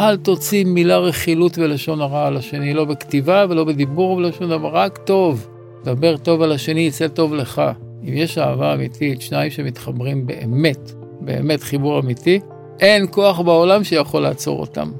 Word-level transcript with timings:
אל 0.00 0.16
תוציא 0.16 0.64
מילה 0.64 0.98
רכילות 0.98 1.58
ולשון 1.58 2.00
הרע 2.00 2.26
על 2.26 2.36
השני, 2.36 2.74
לא 2.74 2.84
בכתיבה 2.84 3.44
ולא 3.48 3.64
בדיבור 3.64 4.10
ולא 4.10 4.32
שום 4.32 4.50
דבר, 4.50 4.68
רק 4.68 4.98
טוב. 4.98 5.48
דבר 5.84 6.16
טוב 6.16 6.42
על 6.42 6.52
השני, 6.52 6.80
יצא 6.80 7.08
טוב 7.08 7.34
לך. 7.34 7.62
אם 8.02 8.12
יש 8.14 8.38
אהבה 8.38 8.74
אמיתית, 8.74 9.22
שניים 9.22 9.50
שמתחברים 9.50 10.26
באמת, 10.26 10.92
באמת 11.20 11.62
חיבור 11.62 12.00
אמיתי, 12.00 12.40
אין 12.80 13.06
כוח 13.10 13.40
בעולם 13.40 13.84
שיכול 13.84 14.22
לעצור 14.22 14.60
אותם. 14.60 14.92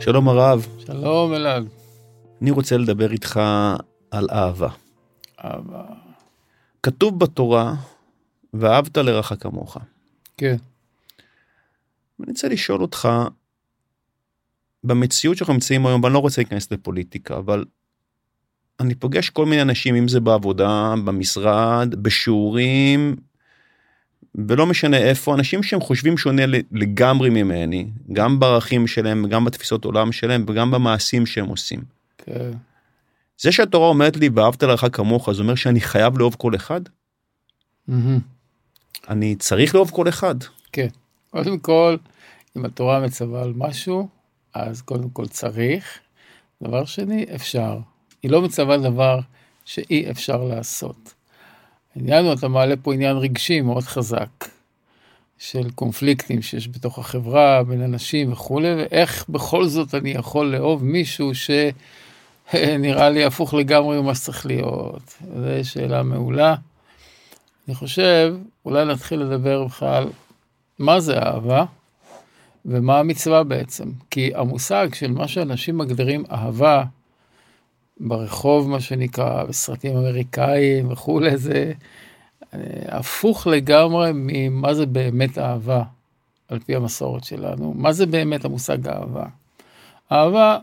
שלום 0.00 0.28
הרב. 0.28 0.66
שלום 0.86 1.34
אלעד. 1.34 1.68
אני 2.42 2.50
רוצה 2.50 2.76
לדבר 2.76 3.12
איתך 3.12 3.40
על 4.10 4.26
אהבה. 4.32 4.68
אהבה. 5.44 5.93
כתוב 6.84 7.18
בתורה, 7.18 7.74
ואהבת 8.54 8.96
לרעך 8.96 9.32
כמוך. 9.40 9.76
כן. 10.36 10.56
אני 12.20 12.26
רוצה 12.28 12.48
לשאול 12.48 12.82
אותך, 12.82 13.08
במציאות 14.84 15.36
שאנחנו 15.36 15.54
נמצאים 15.54 15.86
היום, 15.86 16.04
ואני 16.04 16.14
לא 16.14 16.18
רוצה 16.18 16.40
להיכנס 16.40 16.72
לפוליטיקה, 16.72 17.36
אבל 17.36 17.64
אני 18.80 18.94
פוגש 18.94 19.30
כל 19.30 19.46
מיני 19.46 19.62
אנשים, 19.62 19.94
אם 19.94 20.08
זה 20.08 20.20
בעבודה, 20.20 20.94
במשרד, 21.04 21.94
בשיעורים, 22.02 23.16
ולא 24.34 24.66
משנה 24.66 24.96
איפה, 24.96 25.34
אנשים 25.34 25.62
שהם 25.62 25.80
חושבים 25.80 26.18
שונה 26.18 26.42
לגמרי 26.72 27.30
ממני, 27.30 27.90
גם 28.12 28.40
בערכים 28.40 28.86
שלהם, 28.86 29.26
גם 29.26 29.44
בתפיסות 29.44 29.84
עולם 29.84 30.12
שלהם, 30.12 30.44
וגם 30.48 30.70
במעשים 30.70 31.26
שהם 31.26 31.46
עושים. 31.46 31.80
כן. 32.18 32.50
זה 33.38 33.52
שהתורה 33.52 33.88
אומרת 33.88 34.16
לי, 34.16 34.28
ואהבת 34.34 34.62
לך 34.62 34.86
כמוך, 34.92 35.32
זה 35.32 35.42
אומר 35.42 35.54
שאני 35.54 35.80
חייב 35.80 36.18
לאהוב 36.18 36.34
כל 36.38 36.54
אחד? 36.54 36.80
מהמם. 37.88 38.18
אני 39.08 39.36
צריך 39.36 39.74
לאהוב 39.74 39.90
כל 39.90 40.08
אחד. 40.08 40.34
כן. 40.72 40.88
קודם 41.30 41.58
כל, 41.58 41.96
אם 42.56 42.64
התורה 42.64 43.00
מצווה 43.00 43.42
על 43.42 43.52
משהו, 43.56 44.08
אז 44.54 44.82
קודם 44.82 45.10
כל 45.10 45.26
צריך. 45.26 45.98
דבר 46.62 46.84
שני, 46.84 47.26
אפשר. 47.34 47.78
היא 48.22 48.30
לא 48.30 48.42
מצווה 48.42 48.78
דבר 48.78 49.20
שאי 49.64 50.10
אפשר 50.10 50.44
לעשות. 50.44 51.14
העניין 51.96 52.24
הוא, 52.24 52.32
אתה 52.32 52.48
מעלה 52.48 52.74
פה 52.76 52.94
עניין 52.94 53.16
רגשי 53.16 53.60
מאוד 53.60 53.82
חזק, 53.82 54.48
של 55.38 55.70
קונפליקטים 55.70 56.42
שיש 56.42 56.68
בתוך 56.68 56.98
החברה, 56.98 57.62
בין 57.62 57.82
אנשים 57.82 58.32
וכולי, 58.32 58.74
ואיך 58.74 59.28
בכל 59.28 59.66
זאת 59.66 59.94
אני 59.94 60.10
יכול 60.10 60.46
לאהוב 60.46 60.84
מישהו 60.84 61.34
שנראה 62.52 63.10
לי 63.10 63.24
הפוך 63.24 63.54
לגמרי 63.54 64.00
ממה 64.00 64.14
שצריך 64.14 64.46
להיות. 64.46 65.14
זו 65.20 65.70
שאלה 65.70 66.02
מעולה. 66.02 66.54
אני 67.68 67.74
חושב, 67.74 68.36
אולי 68.64 68.84
נתחיל 68.84 69.20
לדבר 69.20 69.64
בכלל 69.64 70.08
מה 70.78 71.00
זה 71.00 71.18
אהבה 71.18 71.64
ומה 72.64 72.98
המצווה 72.98 73.44
בעצם. 73.44 73.90
כי 74.10 74.30
המושג 74.34 74.88
של 74.94 75.12
מה 75.12 75.28
שאנשים 75.28 75.78
מגדירים 75.78 76.24
אהבה, 76.30 76.84
ברחוב 78.00 78.68
מה 78.68 78.80
שנקרא, 78.80 79.44
בסרטים 79.44 79.96
אמריקאים 79.96 80.92
וכולי, 80.92 81.36
זה 81.36 81.72
אה, 82.54 82.58
הפוך 82.88 83.46
לגמרי 83.46 84.10
ממה 84.14 84.74
זה 84.74 84.86
באמת 84.86 85.38
אהבה, 85.38 85.82
על 86.48 86.58
פי 86.58 86.76
המסורת 86.76 87.24
שלנו. 87.24 87.74
מה 87.76 87.92
זה 87.92 88.06
באמת 88.06 88.44
המושג 88.44 88.88
אהבה? 88.88 89.24
אהבה, 90.12 90.58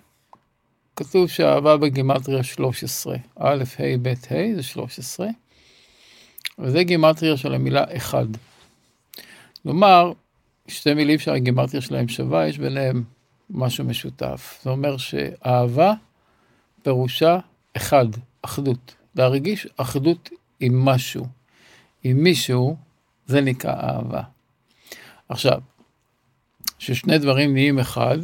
כתוב 0.95 1.27
שאהבה 1.27 1.77
בגימטריה 1.77 2.43
13, 2.43 3.15
א', 3.39 3.63
ה', 3.79 3.97
ב', 4.01 4.07
ה', 4.07 4.55
זה 4.55 4.63
13, 4.63 5.27
וזה 6.59 6.83
גימטריה 6.83 7.37
של 7.37 7.53
המילה 7.53 7.83
אחד. 7.97 8.25
כלומר, 9.63 10.11
שתי 10.67 10.93
מילים 10.93 11.19
שהגימטריה 11.19 11.81
שלהם 11.81 12.07
שווה, 12.07 12.47
יש 12.47 12.57
ביניהם 12.57 13.03
משהו 13.49 13.85
משותף. 13.85 14.59
זה 14.63 14.69
אומר 14.69 14.97
שאהבה 14.97 15.93
פירושה 16.83 17.39
אחד, 17.77 18.05
אחדות. 18.41 18.95
להרגיש 19.15 19.67
אחדות 19.77 20.29
עם 20.59 20.85
משהו, 20.85 21.25
עם 22.03 22.17
מישהו, 22.23 22.75
זה 23.25 23.41
נקרא 23.41 23.73
אהבה. 23.73 24.21
עכשיו, 25.29 25.61
ששני 26.79 27.17
דברים 27.17 27.53
נהיים 27.53 27.79
אחד, 27.79 28.17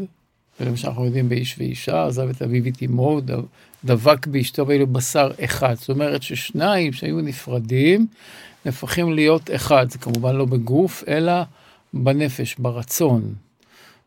ולמשל 0.59 0.88
אנחנו 0.88 1.06
יודעים 1.06 1.29
באיש 1.29 1.56
ואישה, 1.59 2.06
עזב 2.06 2.29
את 2.29 2.41
אביו 2.41 2.68
את 2.68 2.84
אמו, 2.84 3.22
דבק 3.85 4.28
באשתו 4.28 4.68
ואילו 4.68 4.88
בשר 4.88 5.31
אחד. 5.44 5.73
זאת 5.73 5.90
אומרת 5.90 6.23
ששניים 6.23 6.94
שהיו 6.94 7.22
נפרדים, 7.22 8.07
נהפכים 8.66 9.13
להיות 9.13 9.50
אחד. 9.56 9.91
זה 9.91 9.97
כמובן 9.97 10.35
לא 10.35 10.45
בגוף, 10.45 11.03
אלא 11.07 11.34
בנפש, 11.94 12.56
ברצון, 12.59 13.34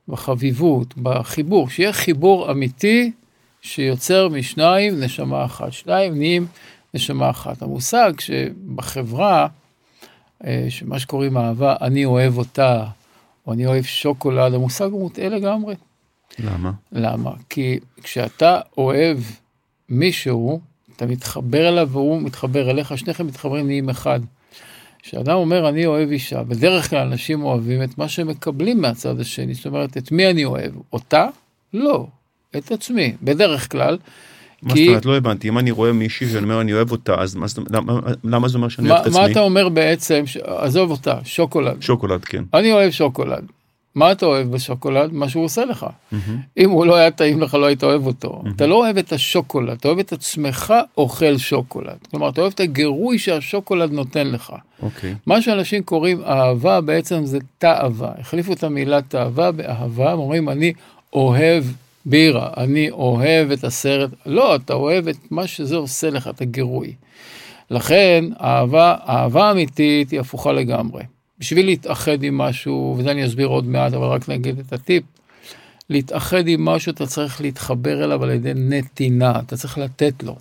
בחביבות, 0.09 0.99
בחיבור. 0.99 1.69
שיהיה 1.69 1.93
חיבור 1.93 2.51
אמיתי 2.51 3.13
שיוצר 3.63 4.29
משניים 4.29 5.01
נשמה 5.01 5.45
אחת. 5.45 5.73
שניים 5.73 6.19
נהיים 6.19 6.47
נשמה 6.95 7.31
אחת. 7.31 7.63
המושג 7.63 8.13
שבחברה, 8.21 9.47
אה, 10.47 10.67
שמה 10.69 10.99
שקוראים 10.99 11.37
אהבה, 11.37 11.77
אני 11.81 12.05
אוהב 12.05 12.39
אותה, 12.39 12.85
או 13.47 13.53
אני 13.53 13.67
אוהב 13.67 13.85
שוקולד, 13.85 14.55
המושג 14.55 14.91
הוא 14.91 15.01
מוטעה 15.01 15.29
לגמרי. 15.29 15.75
למה? 16.39 16.73
למה? 16.93 17.31
כי 17.49 17.79
כשאתה 18.03 18.61
אוהב 18.79 19.19
מישהו, 19.89 20.61
אתה 20.97 21.07
מתחבר 21.07 21.69
אליו 21.69 21.89
והוא 21.93 22.23
מתחבר 22.23 22.71
אליך, 22.71 22.99
שניכם 22.99 23.27
מתחברים 23.27 23.67
נהיים 23.67 23.89
אחד. 23.89 24.21
כשאדם 25.03 25.35
אומר 25.37 25.69
אני 25.69 25.87
אוהב 25.87 26.11
אישה, 26.11 26.43
בדרך 26.43 26.91
כלל 26.91 26.99
אנשים 27.07 27.43
אוהבים 27.45 27.83
את 27.83 27.99
מה 27.99 28.09
שהם 28.09 28.29
מקבלים 28.29 28.81
מהצד 28.81 29.21
השני, 29.21 29.55
זאת 29.55 29.67
אומרת, 29.67 29.97
את 29.97 30.13
מי 30.13 30.31
אני 30.31 30.45
אוהב? 30.45 30.73
אותה? 30.93 31.27
לא, 31.75 32.07
את 32.57 32.73
עצמי, 32.73 33.13
בדרך 33.23 33.73
כלל. 33.73 33.99
מה 34.63 34.75
זאת 34.75 34.79
אומרת? 34.89 35.05
לא 35.07 35.17
הבנתי. 35.17 35.49
אם 35.49 35.59
אני 35.59 35.71
רואה 35.71 35.93
מישהי 35.93 36.27
ואני 36.27 36.45
אומר 36.45 36.61
אני 36.61 36.73
אוהב 36.73 36.93
אותה, 36.93 37.15
אז 37.21 37.35
מה 37.35 37.47
למה- 38.25 38.49
זה 38.49 38.57
אומר 38.59 38.69
שאני 38.69 38.89
מה, 38.89 38.95
אוהב 38.95 39.07
את 39.07 39.13
מה 39.13 39.21
עצמי? 39.21 39.33
אתה 39.33 39.41
אומר 39.41 39.69
בעצם. 39.69 40.25
עזוב 40.45 40.91
אותה, 40.91 41.19
שוקולד. 41.25 41.83
שוקולד, 41.83 42.25
כן. 42.25 42.45
אני 42.55 42.73
אוהב 42.73 42.91
שוקולד. 42.91 43.45
מה 43.95 44.13
אתה 44.13 44.27
אוהב 44.27 44.51
בשוקולד? 44.51 45.13
מה 45.13 45.29
שהוא 45.29 45.45
עושה 45.45 45.65
לך. 45.65 45.87
אם 46.59 46.71
הוא 46.71 46.87
לא 46.87 46.97
היה 46.97 47.11
טעים 47.11 47.41
לך, 47.41 47.55
לא 47.55 47.67
היית 47.67 47.85
אוהב 47.85 48.07
אותו. 48.07 48.43
אתה 48.57 48.67
לא 48.67 48.75
אוהב 48.75 48.99
את 48.99 49.13
השוקולד, 49.13 49.71
אתה 49.71 49.89
אוהב 49.89 49.99
את 49.99 50.13
עצמך 50.13 50.75
אוכל 50.99 51.39
שוקולד. 51.39 51.97
כלומר, 52.11 52.29
אתה 52.29 52.41
אוהב 52.41 52.53
את 52.53 52.61
הגירוי 52.61 53.19
שהשוקולד 53.19 53.93
נותן 53.93 54.27
לך. 54.27 54.53
אוקיי. 54.83 55.15
מה 55.27 55.43
שאנשים 55.43 55.83
קוראים 55.83 56.23
אהבה 56.25 56.81
בעצם 56.81 57.25
זה 57.25 57.39
תאווה. 57.59 58.13
החליפו 58.19 58.53
את 58.53 58.65
המילה 58.65 59.03
תאווה 59.03 59.53
באהבה, 59.53 60.13
הם 60.13 60.19
אומרים 60.19 60.49
אני 60.49 60.73
אוהב 61.13 61.65
בירה, 62.07 62.51
אני 62.57 62.91
אוהב 62.91 63.51
את 63.51 63.65
הסרט. 63.65 64.11
לא, 64.27 64.57
אתה 64.57 64.75
אוהב 64.75 65.09
את 65.09 65.17
מה 65.31 65.47
שזה 65.47 65.77
עושה 65.77 66.11
לך, 66.11 66.29
את 66.29 66.41
הגירוי. 66.41 66.95
לכן 67.71 68.25
אהבה, 68.41 68.95
אהבה 69.09 69.51
אמיתית 69.51 70.11
היא 70.11 70.21
הפוכה 70.21 70.53
לגמרי. 70.53 71.03
בשביל 71.41 71.67
להתאחד 71.67 72.23
עם 72.23 72.39
משהו, 72.39 72.95
וזה 72.99 73.11
אני 73.11 73.27
אסביר 73.27 73.47
עוד 73.47 73.67
מעט, 73.67 73.93
אבל 73.93 74.07
רק 74.07 74.29
נגיד 74.29 74.59
את 74.59 74.73
הטיפ, 74.73 75.05
להתאחד 75.91 76.49
עם 76.49 76.65
משהו 76.65 76.93
אתה 76.93 77.07
צריך 77.07 77.41
להתחבר 77.41 78.05
אליו 78.05 78.25
על 78.25 78.31
ידי 78.31 78.53
נתינה, 78.55 79.41
אתה 79.41 79.57
צריך 79.57 79.79
לתת 79.79 80.23
לו. 80.23 80.37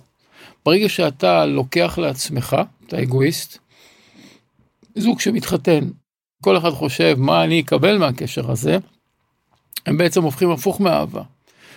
ברגע 0.66 0.88
שאתה 0.88 1.46
לוקח 1.46 1.98
לעצמך, 1.98 2.56
אתה 2.86 3.02
אגואיסט, 3.02 3.58
זוג 4.96 5.20
שמתחתן, 5.20 5.90
כל 6.42 6.56
אחד 6.56 6.70
חושב 6.70 7.14
מה 7.18 7.44
אני 7.44 7.60
אקבל 7.60 7.98
מהקשר 7.98 8.50
הזה, 8.50 8.78
הם 9.86 9.98
בעצם 9.98 10.22
הופכים 10.22 10.50
הפוך 10.50 10.80
מאהבה. 10.80 11.22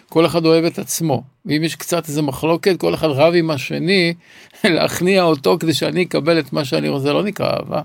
כל 0.10 0.26
אחד 0.26 0.46
אוהב 0.46 0.66
את 0.66 0.80
עצמו, 0.80 1.24
ואם 1.46 1.64
יש 1.64 1.76
קצת 1.76 2.08
איזה 2.08 2.22
מחלוקת, 2.22 2.80
כל 2.80 2.94
אחד 2.94 3.08
רב 3.08 3.34
עם 3.34 3.52
השני 3.52 4.14
להכניע 4.64 5.24
אותו 5.24 5.58
כדי 5.60 5.74
שאני 5.74 6.04
אקבל 6.04 6.40
את 6.40 6.54
מה 6.54 6.66
שאני 6.66 6.90
רוצה, 6.90 7.14
לא 7.14 7.24
נקרא 7.24 7.50
אהבה. 7.50 7.82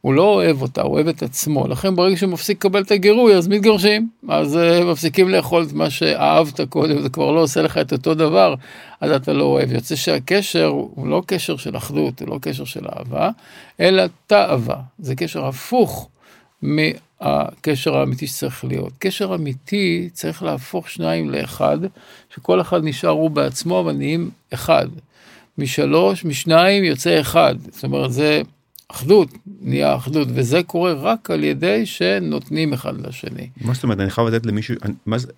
הוא 0.00 0.14
לא 0.14 0.22
אוהב 0.22 0.62
אותה, 0.62 0.82
הוא 0.82 0.92
אוהב 0.92 1.08
את 1.08 1.22
עצמו. 1.22 1.68
לכן 1.68 1.96
ברגע 1.96 2.16
שהוא 2.16 2.30
מפסיק 2.30 2.56
לקבל 2.56 2.82
את 2.82 2.90
הגירוי, 2.90 3.34
אז 3.34 3.48
מתגרשים. 3.48 4.08
אז 4.28 4.56
uh, 4.56 4.84
מפסיקים 4.84 5.28
לאכול 5.28 5.62
את 5.62 5.72
מה 5.72 5.90
שאהבת 5.90 6.60
קודם, 6.60 7.02
זה 7.02 7.08
כבר 7.08 7.30
לא 7.30 7.40
עושה 7.40 7.62
לך 7.62 7.78
את 7.78 7.92
אותו 7.92 8.14
דבר, 8.14 8.54
אז 9.00 9.10
אתה 9.10 9.32
לא 9.32 9.44
אוהב. 9.44 9.72
יוצא 9.72 9.96
שהקשר 9.96 10.66
הוא 10.66 11.06
לא 11.06 11.22
קשר 11.26 11.56
של 11.56 11.76
אחדות, 11.76 12.20
הוא 12.20 12.28
לא 12.28 12.38
קשר 12.42 12.64
של 12.64 12.86
אהבה, 12.96 13.30
אלא 13.80 14.02
תאווה. 14.26 14.76
זה 14.98 15.14
קשר 15.14 15.46
הפוך 15.46 16.08
מהקשר 16.62 17.96
האמיתי 17.96 18.26
שצריך 18.26 18.64
להיות. 18.64 18.92
קשר 18.98 19.34
אמיתי 19.34 20.08
צריך 20.12 20.42
להפוך 20.42 20.90
שניים 20.90 21.30
לאחד, 21.30 21.78
שכל 22.34 22.60
אחד 22.60 22.84
נשאר 22.84 23.10
הוא 23.10 23.30
בעצמו, 23.30 23.80
אבל 23.80 23.92
נהיים 23.92 24.30
אחד. 24.54 24.86
משלוש, 25.58 26.24
משניים 26.24 26.84
יוצא 26.84 27.20
אחד. 27.20 27.54
זאת 27.70 27.84
אומרת, 27.84 28.12
זה... 28.12 28.42
אחדות, 28.90 29.28
נהיה 29.60 29.96
אחדות, 29.96 30.28
וזה 30.34 30.62
קורה 30.62 30.92
רק 30.92 31.30
על 31.30 31.44
ידי 31.44 31.86
שנותנים 31.86 32.72
אחד 32.72 33.06
לשני. 33.06 33.48
מה 33.60 33.74
זאת 33.74 33.82
אומרת? 33.82 34.00
אני 34.00 34.10
חייב 34.10 34.28
לתת 34.28 34.46
למישהו, 34.46 34.74
אני- 34.82 34.94
מה 35.06 35.18
זה? 35.18 35.28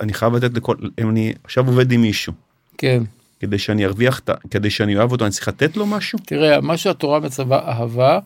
אני 0.00 0.12
חייב 0.12 0.34
לתת 0.36 0.56
לכל, 0.56 0.76
אם 1.00 1.10
אני 1.10 1.32
עכשיו 1.44 1.66
עובד 1.66 1.92
עם 1.92 2.02
מישהו, 2.02 2.32
כן, 2.78 3.02
כדי 3.40 3.58
שאני 3.58 3.84
ארוויח, 3.86 4.20
כדי 4.50 4.70
שאני 4.70 4.96
אוהב 4.96 5.12
אותו, 5.12 5.24
אני 5.24 5.32
צריך 5.32 5.48
לתת 5.48 5.76
לו 5.76 5.86
משהו? 5.86 6.18
תראה, 6.26 6.60
מה 6.60 6.76
שהתורה 6.76 7.20
מצווה 7.20 7.58
אהבה, 7.68 8.18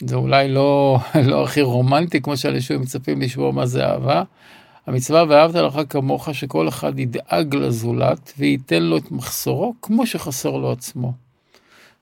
זה 0.00 0.16
אולי 0.16 0.48
לא, 0.48 0.98
לא 1.30 1.44
הכי 1.44 1.62
רומנטי, 1.62 2.20
כמו 2.20 2.36
שאנשים 2.36 2.80
מצפים 2.80 3.20
לשמוע 3.20 3.52
מה 3.52 3.66
זה 3.66 3.86
אהבה. 3.86 4.22
המצווה 4.86 5.24
ואהבת 5.28 5.54
לך 5.54 5.80
כמוך, 5.88 6.28
שכל 6.32 6.68
אחד 6.68 6.98
ידאג 6.98 7.54
לזולת 7.54 8.32
וייתן 8.38 8.82
לו 8.82 8.96
את 8.96 9.10
מחסורו 9.10 9.74
כמו 9.82 10.06
שחסר 10.06 10.50
לו 10.50 10.72
עצמו. 10.72 11.12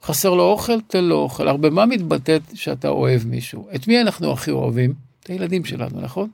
חסר 0.03 0.31
לו 0.31 0.43
אוכל, 0.43 0.81
תן 0.81 1.05
לו 1.05 1.17
אוכל. 1.17 1.49
הרבה 1.49 1.71
מה 1.71 1.87
מתבטאת 1.87 2.43
שאתה 2.55 2.89
אוהב 2.89 3.27
מישהו? 3.27 3.69
את 3.75 3.89
מי 3.89 4.01
אנחנו 4.01 4.33
הכי 4.33 4.51
אוהבים? 4.51 4.95
את 5.21 5.27
הילדים 5.27 5.65
שלנו, 5.65 6.01
נכון? 6.01 6.29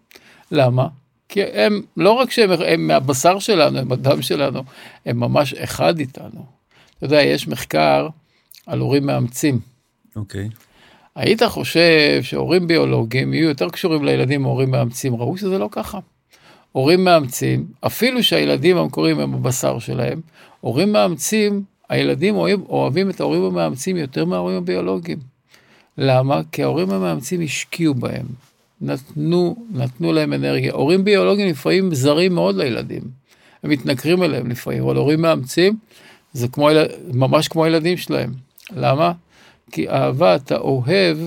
למה? 0.50 0.86
כי 1.28 1.42
הם, 1.42 1.82
לא 1.96 2.12
רק 2.12 2.30
שהם 2.30 2.50
הם 2.66 2.86
מהבשר 2.86 3.38
שלנו, 3.38 3.78
הם 3.78 3.92
הדם 3.92 4.22
שלנו, 4.22 4.62
הם 5.06 5.20
ממש 5.20 5.54
אחד 5.54 5.98
איתנו. 5.98 6.44
אתה 6.96 7.06
יודע, 7.06 7.22
יש 7.22 7.48
מחקר 7.48 8.08
על 8.66 8.78
הורים 8.78 9.06
מאמצים. 9.06 9.60
אוקיי. 10.16 10.48
Okay. 10.52 10.68
היית 11.14 11.42
חושב 11.42 12.22
שהורים 12.22 12.66
ביולוגיים 12.66 13.34
יהיו 13.34 13.48
יותר 13.48 13.70
קשורים 13.70 14.04
לילדים 14.04 14.42
מהורים 14.42 14.70
מאמצים, 14.70 15.14
ראו 15.16 15.36
שזה 15.38 15.58
לא 15.58 15.68
ככה. 15.72 15.98
הורים 16.72 17.04
מאמצים, 17.04 17.66
אפילו 17.80 18.22
שהילדים 18.22 18.76
המקוריים 18.76 19.20
הם 19.20 19.34
הבשר 19.34 19.78
שלהם, 19.78 20.20
הורים 20.60 20.92
מאמצים, 20.92 21.62
הילדים 21.88 22.36
אוהב, 22.36 22.60
אוהבים 22.68 23.10
את 23.10 23.20
ההורים 23.20 23.42
המאמצים 23.42 23.96
יותר 23.96 24.24
מההורים 24.24 24.56
הביולוגיים. 24.56 25.18
למה? 25.98 26.40
כי 26.52 26.62
ההורים 26.62 26.90
המאמצים 26.90 27.40
השקיעו 27.40 27.94
בהם, 27.94 28.26
נתנו, 28.80 29.56
נתנו 29.70 30.12
להם 30.12 30.32
אנרגיה. 30.32 30.72
הורים 30.72 31.04
ביולוגיים 31.04 31.48
לפעמים 31.48 31.94
זרים 31.94 32.34
מאוד 32.34 32.56
לילדים, 32.56 33.02
הם 33.62 33.70
מתנכרים 33.70 34.22
אליהם 34.22 34.50
לפעמים, 34.50 34.82
אבל 34.82 34.96
הורים 34.96 35.22
מאמצים 35.22 35.76
זה 36.32 36.48
כמו, 36.48 36.68
ממש 37.12 37.48
כמו 37.48 37.64
הילדים 37.64 37.96
שלהם. 37.96 38.32
למה? 38.76 39.12
כי 39.72 39.88
אהבה, 39.88 40.34
אתה 40.34 40.56
אוהב 40.56 41.18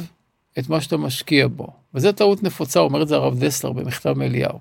את 0.60 0.70
מה 0.70 0.82
שאתה 0.82 0.98
משקיע 0.98 1.48
בו. 1.48 1.68
וזו 1.96 2.12
טעות 2.12 2.44
נפוצה, 2.44 2.80
אומר 2.80 3.02
את 3.02 3.08
זה 3.08 3.16
הרב 3.16 3.40
דסלר 3.40 3.72
במכתב 3.72 4.14
מאליהו. 4.18 4.60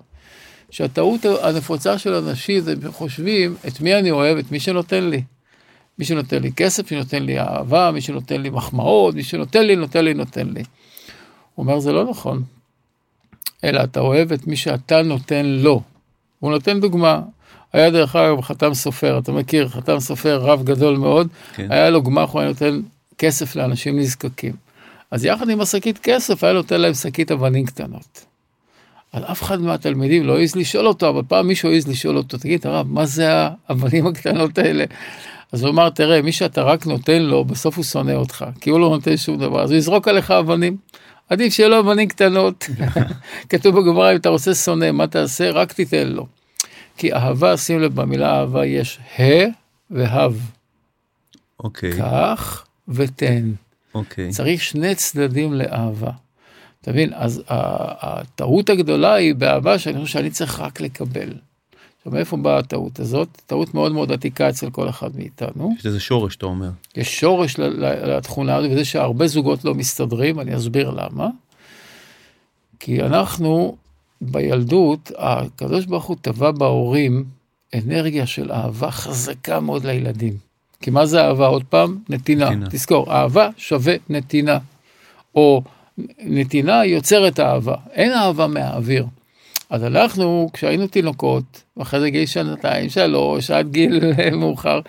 שהטעות 0.69 1.25
הנפוצה 1.41 1.97
של 1.97 2.13
אנשים 2.13 2.63
שהם 2.65 2.91
חושבים 2.91 3.55
את 3.67 3.81
מי 3.81 3.95
אני 3.95 4.11
אוהב, 4.11 4.37
את 4.37 4.51
מי 4.51 4.59
שנותן 4.59 5.03
לי. 5.03 5.21
מי 6.01 6.05
שנותן 6.05 6.41
לי 6.41 6.51
כסף, 6.51 6.91
מי 6.91 6.97
שנותן 6.97 7.23
לי 7.23 7.39
אהבה, 7.39 7.91
מי 7.93 8.01
שנותן 8.01 8.41
לי 8.41 8.49
מחמאות, 8.49 9.15
מי 9.15 9.23
שנותן 9.23 9.65
לי, 9.65 9.75
נותן 9.75 10.05
לי, 10.05 10.13
נותן 10.13 10.47
לי. 10.47 10.63
הוא 11.55 11.63
אומר, 11.65 11.79
זה 11.79 11.91
לא 11.91 12.09
נכון. 12.09 12.43
אלא 13.63 13.83
אתה 13.83 13.99
אוהב 13.99 14.31
את 14.31 14.47
מי 14.47 14.55
שאתה 14.55 15.01
נותן 15.01 15.45
לו. 15.45 15.81
הוא 16.39 16.51
נותן 16.51 16.79
דוגמה. 16.79 17.21
היה 17.73 17.89
דרך 17.89 18.15
אגב 18.15 18.41
חתם 18.41 18.73
סופר, 18.73 19.17
אתה 19.17 19.31
מכיר, 19.31 19.69
חתם 19.69 19.99
סופר 19.99 20.37
רב 20.37 20.63
גדול 20.63 20.97
מאוד, 20.97 21.27
כן. 21.53 21.67
היה 21.71 21.89
לו 21.89 22.03
גמח, 22.03 22.29
הוא 22.29 22.41
היה 22.41 22.49
נותן 22.49 22.79
כסף 23.17 23.55
לאנשים 23.55 23.99
נזקקים. 23.99 24.53
אז 25.11 25.25
יחד 25.25 25.49
עם 25.49 25.61
השקית 25.61 25.97
כסף, 25.97 26.43
היה 26.43 26.53
נותן 26.53 26.81
להם 26.81 26.93
שקית 26.93 27.31
אבנים 27.31 27.65
קטנות. 27.65 28.25
אבל 29.13 29.23
אף 29.23 29.43
אחד 29.43 29.61
מהתלמידים 29.61 30.27
לא 30.27 30.37
העז 30.37 30.55
לשאול 30.55 30.87
אותו, 30.87 31.09
אבל 31.09 31.21
פעם 31.27 31.47
מישהו 31.47 31.71
העז 31.71 31.87
לשאול 31.87 32.17
אותו, 32.17 32.37
תגיד 32.37 32.67
הרב, 32.67 32.87
מה 32.89 33.05
זה 33.05 33.27
האבנים 33.69 34.07
הקטנות 34.07 34.57
האלה? 34.57 34.85
אז 35.51 35.63
הוא 35.63 35.69
אמר, 35.69 35.89
תראה, 35.89 36.21
מי 36.21 36.31
שאתה 36.31 36.61
רק 36.61 36.85
נותן 36.85 37.21
לו, 37.21 37.45
בסוף 37.45 37.77
הוא 37.77 37.83
שונא 37.83 38.11
אותך, 38.11 38.45
כי 38.61 38.69
הוא 38.69 38.79
לא 38.79 38.89
נותן 38.89 39.17
שום 39.17 39.37
דבר, 39.37 39.63
אז 39.63 39.71
הוא 39.71 39.77
יזרוק 39.77 40.07
עליך 40.07 40.31
אבנים. 40.31 40.77
עדיף 41.29 41.53
שיהיה 41.53 41.69
לו 41.69 41.79
אבנים 41.79 42.07
קטנות. 42.07 42.67
כתוב 43.49 43.79
בגמרא, 43.79 44.11
אם 44.11 44.15
אתה 44.15 44.29
רוצה 44.29 44.55
שונא, 44.55 44.91
מה 44.91 45.07
תעשה? 45.07 45.51
רק 45.51 45.73
תיתן 45.73 46.07
לו. 46.07 46.27
כי 46.97 47.13
אהבה, 47.13 47.57
שים 47.57 47.79
לב, 47.79 47.95
במילה 47.95 48.39
אהבה 48.39 48.65
יש 48.65 48.99
ה 49.19 49.23
והב. 49.91 50.51
אוקיי. 51.59 51.97
קח 51.97 52.65
ותן. 52.87 53.51
אוקיי. 53.93 54.29
צריך 54.29 54.61
שני 54.61 54.95
צדדים 54.95 55.53
לאהבה. 55.53 56.11
אתה 56.81 56.91
מבין? 56.91 57.09
אז 57.13 57.43
הטעות 57.47 58.69
הגדולה 58.69 59.13
היא 59.13 59.35
באהבה 59.35 59.79
שאני 59.79 59.99
חושב 60.01 60.13
שאני 60.13 60.29
צריך 60.29 60.59
רק 60.59 60.81
לקבל. 60.81 61.33
עכשיו, 62.01 62.13
מאיפה 62.13 62.37
באה 62.37 62.57
הטעות 62.57 62.99
הזאת? 62.99 63.27
טעות 63.45 63.73
מאוד 63.73 63.91
מאוד 63.91 64.11
עתיקה 64.11 64.49
אצל 64.49 64.69
כל 64.69 64.89
אחד 64.89 65.09
מאיתנו. 65.15 65.73
יש 65.79 65.85
איזה 65.85 65.99
שורש, 65.99 66.35
אתה 66.35 66.45
אומר. 66.45 66.69
יש 66.95 67.19
שורש 67.19 67.59
לתכונה 67.59 68.55
הזאת, 68.55 68.71
וזה 68.71 68.85
שהרבה 68.85 69.27
זוגות 69.27 69.65
לא 69.65 69.73
מסתדרים, 69.73 70.39
אני 70.39 70.55
אסביר 70.55 70.89
למה. 70.89 71.27
כי 72.79 73.01
אנחנו, 73.01 73.75
בילדות, 74.21 75.11
הקדוש 75.17 75.85
ברוך 75.85 76.05
הוא 76.05 76.17
טבע 76.21 76.51
בהורים 76.51 77.25
אנרגיה 77.73 78.25
של 78.25 78.51
אהבה 78.51 78.91
חזקה 78.91 79.59
מאוד 79.59 79.85
לילדים. 79.85 80.33
כי 80.81 80.89
מה 80.89 81.05
זה 81.05 81.21
אהבה? 81.21 81.47
עוד 81.47 81.63
פעם, 81.63 81.97
נתינה. 82.09 82.45
נתינה. 82.49 82.67
תזכור, 82.69 83.13
אהבה 83.13 83.49
שווה 83.57 83.95
נתינה. 84.09 84.57
או 85.35 85.63
נתינה 86.23 86.85
יוצרת 86.85 87.39
אהבה, 87.39 87.75
אין 87.91 88.11
אהבה 88.11 88.47
מהאוויר. 88.47 89.05
אז 89.71 89.83
אנחנו, 89.83 90.49
כשהיינו 90.53 90.87
תינוקות, 90.87 91.63
אחרי 91.81 91.99
זה 91.99 92.09
גיל 92.09 92.25
שנתיים, 92.25 92.89
שלוש, 92.89 93.51
עד 93.51 93.71
גיל 93.71 94.01
מאוחר, 94.39 94.79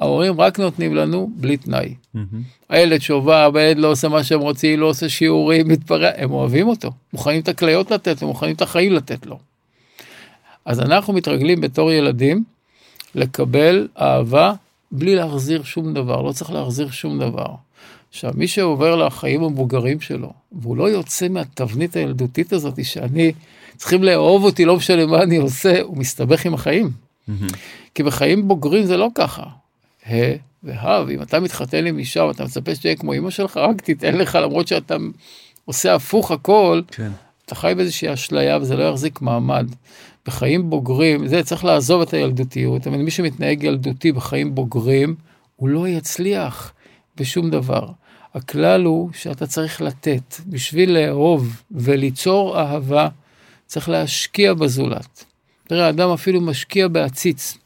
ההורים 0.00 0.40
רק 0.40 0.58
נותנים 0.58 0.94
לנו 0.94 1.30
בלי 1.36 1.56
תנאי. 1.56 1.94
Mm-hmm. 2.16 2.18
הילד 2.68 3.00
שובב, 3.00 3.52
הילד 3.54 3.78
לא 3.78 3.90
עושה 3.90 4.08
מה 4.08 4.24
שהם 4.24 4.40
רוצים, 4.40 4.80
לא 4.80 4.86
עושה 4.86 5.08
שיעורים, 5.08 5.68
מתפרע, 5.68 6.10
הם 6.16 6.30
אוהבים 6.30 6.68
אותו. 6.68 6.90
מוכנים 7.12 7.40
את 7.40 7.48
הכליות 7.48 7.90
לתת, 7.90 8.22
הם 8.22 8.28
מוכנים 8.28 8.54
את 8.54 8.62
החיים 8.62 8.92
לתת 8.92 9.26
לו. 9.26 9.38
אז 10.64 10.80
אנחנו 10.80 11.12
מתרגלים 11.12 11.60
בתור 11.60 11.92
ילדים 11.92 12.44
לקבל 13.14 13.88
אהבה 14.00 14.52
בלי 14.92 15.16
להחזיר 15.16 15.62
שום 15.62 15.94
דבר, 15.94 16.22
לא 16.22 16.32
צריך 16.32 16.50
להחזיר 16.50 16.90
שום 16.90 17.18
דבר. 17.18 17.48
עכשיו, 18.10 18.32
מי 18.34 18.48
שעובר 18.48 18.96
לחיים 18.96 19.42
המבוגרים 19.42 20.00
שלו, 20.00 20.32
והוא 20.52 20.76
לא 20.76 20.90
יוצא 20.90 21.28
מהתבנית 21.28 21.96
הילדותית 21.96 22.52
הזאת 22.52 22.84
שאני, 22.84 23.32
צריכים 23.76 24.04
לאהוב 24.04 24.44
אותי, 24.44 24.64
לא 24.64 24.76
משנה 24.76 25.06
מה 25.06 25.22
אני 25.22 25.36
עושה, 25.36 25.82
הוא 25.82 25.96
מסתבך 25.96 26.46
עם 26.46 26.54
החיים. 26.54 26.90
כי 27.94 28.02
בחיים 28.02 28.48
בוגרים 28.48 28.84
זה 28.84 28.96
לא 28.96 29.08
ככה. 29.14 29.42
ה 30.06 30.12
והב, 30.62 31.08
אם 31.08 31.22
אתה 31.22 31.40
מתחתן 31.40 31.86
עם 31.86 31.98
אישה 31.98 32.24
ואתה 32.24 32.44
מצפה 32.44 32.74
שתהיה 32.74 32.96
כמו 32.96 33.14
אמא 33.14 33.30
שלך, 33.30 33.56
רק 33.56 33.80
תיתן 33.80 34.14
לך, 34.14 34.38
למרות 34.42 34.68
שאתה 34.68 34.96
עושה 35.64 35.94
הפוך 35.94 36.30
הכל, 36.30 36.80
כן. 36.88 37.10
אתה 37.46 37.54
חי 37.54 37.72
באיזושהי 37.76 38.12
אשליה 38.12 38.58
וזה 38.60 38.76
לא 38.76 38.84
יחזיק 38.84 39.20
מעמד. 39.20 39.66
בחיים 40.26 40.70
בוגרים, 40.70 41.26
זה 41.26 41.42
צריך 41.42 41.64
לעזוב 41.64 42.02
את 42.02 42.14
הילדותיות, 42.14 42.86
אבל 42.86 42.96
מי 42.96 43.10
שמתנהג 43.10 43.62
ילדותי 43.62 44.12
בחיים 44.12 44.54
בוגרים, 44.54 45.14
הוא 45.56 45.68
לא 45.68 45.88
יצליח 45.88 46.72
בשום 47.16 47.50
דבר. 47.50 47.86
הכלל 48.34 48.84
הוא 48.84 49.10
שאתה 49.12 49.46
צריך 49.46 49.82
לתת. 49.82 50.34
בשביל 50.46 50.98
לאהוב 50.98 51.62
וליצור 51.70 52.60
אהבה, 52.60 53.08
צריך 53.66 53.88
להשקיע 53.88 54.54
בזולת. 54.54 55.24
תראה, 55.66 55.88
אדם 55.88 56.10
אפילו 56.10 56.40
משקיע 56.40 56.88
בעציץ. 56.88 57.58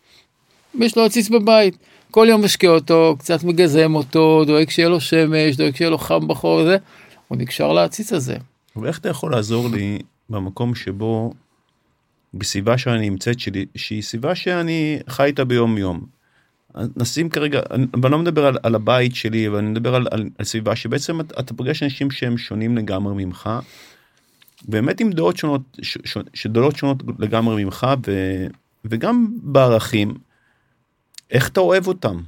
יש 0.81 0.97
לו 0.97 1.05
עציץ 1.05 1.29
בבית, 1.29 1.77
כל 2.11 2.27
יום 2.31 2.45
משקיע 2.45 2.71
אותו, 2.71 3.17
קצת 3.19 3.45
מגזם 3.45 3.95
אותו, 3.95 4.45
דואג 4.47 4.71
שיהיה 4.71 4.89
לו 4.89 5.01
שמש, 5.01 5.57
דואג 5.57 5.77
שיהיה 5.77 5.91
לו 5.91 5.99
חם 5.99 6.29
בחור 6.29 6.61
וזה, 6.61 6.77
הוא 7.29 7.39
נקשר 7.39 7.73
לעציץ 7.73 8.13
הזה. 8.13 8.37
ואיך 8.77 8.99
אתה 8.99 9.09
יכול 9.09 9.33
לעזור 9.33 9.69
לי 9.69 9.99
במקום 10.31 10.75
שבו, 10.75 11.33
בסביבה 12.35 12.79
שאני 12.79 13.11
נמצאת 13.11 13.37
שהיא 13.77 14.03
סביבה 14.03 14.35
שאני 14.35 14.99
חי 15.09 15.25
איתה 15.25 15.45
ביום 15.45 15.79
יום. 15.79 16.07
נשים 16.97 17.29
כרגע, 17.29 17.61
אני 17.71 17.87
לא 18.03 18.19
מדבר 18.19 18.47
על, 18.47 18.59
על 18.63 18.75
הבית 18.75 19.15
שלי, 19.15 19.49
אבל 19.49 19.59
אני 19.59 19.71
מדבר 19.71 19.95
על, 19.95 20.07
על, 20.11 20.29
על 20.39 20.45
סביבה 20.45 20.77
שבעצם 20.77 21.21
אתה, 21.21 21.41
אתה 21.41 21.55
פוגש 21.55 21.83
אנשים 21.83 22.11
שהם 22.11 22.39
שונים 22.39 22.77
לגמרי 22.77 23.25
ממך, 23.25 23.51
באמת 24.69 25.01
עם 25.01 25.13
דעות 25.13 25.37
שונות, 25.37 25.61
ש, 25.83 25.99
ש, 26.05 26.19
שדעות 26.35 26.77
שונות 26.77 27.03
לגמרי 27.19 27.65
ממך, 27.65 27.87
ו, 28.07 28.47
וגם 28.85 29.27
בערכים, 29.43 30.15
איך 31.31 31.49
אתה 31.49 31.61
אוהב 31.61 31.87
אותם? 31.87 32.21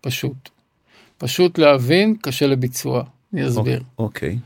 פשוט. 0.00 0.48
פשוט 1.18 1.58
להבין, 1.58 2.16
קשה 2.22 2.46
לביצוע. 2.46 3.04
אני 3.32 3.48
אסביר. 3.48 3.82
אוקיי. 3.98 4.38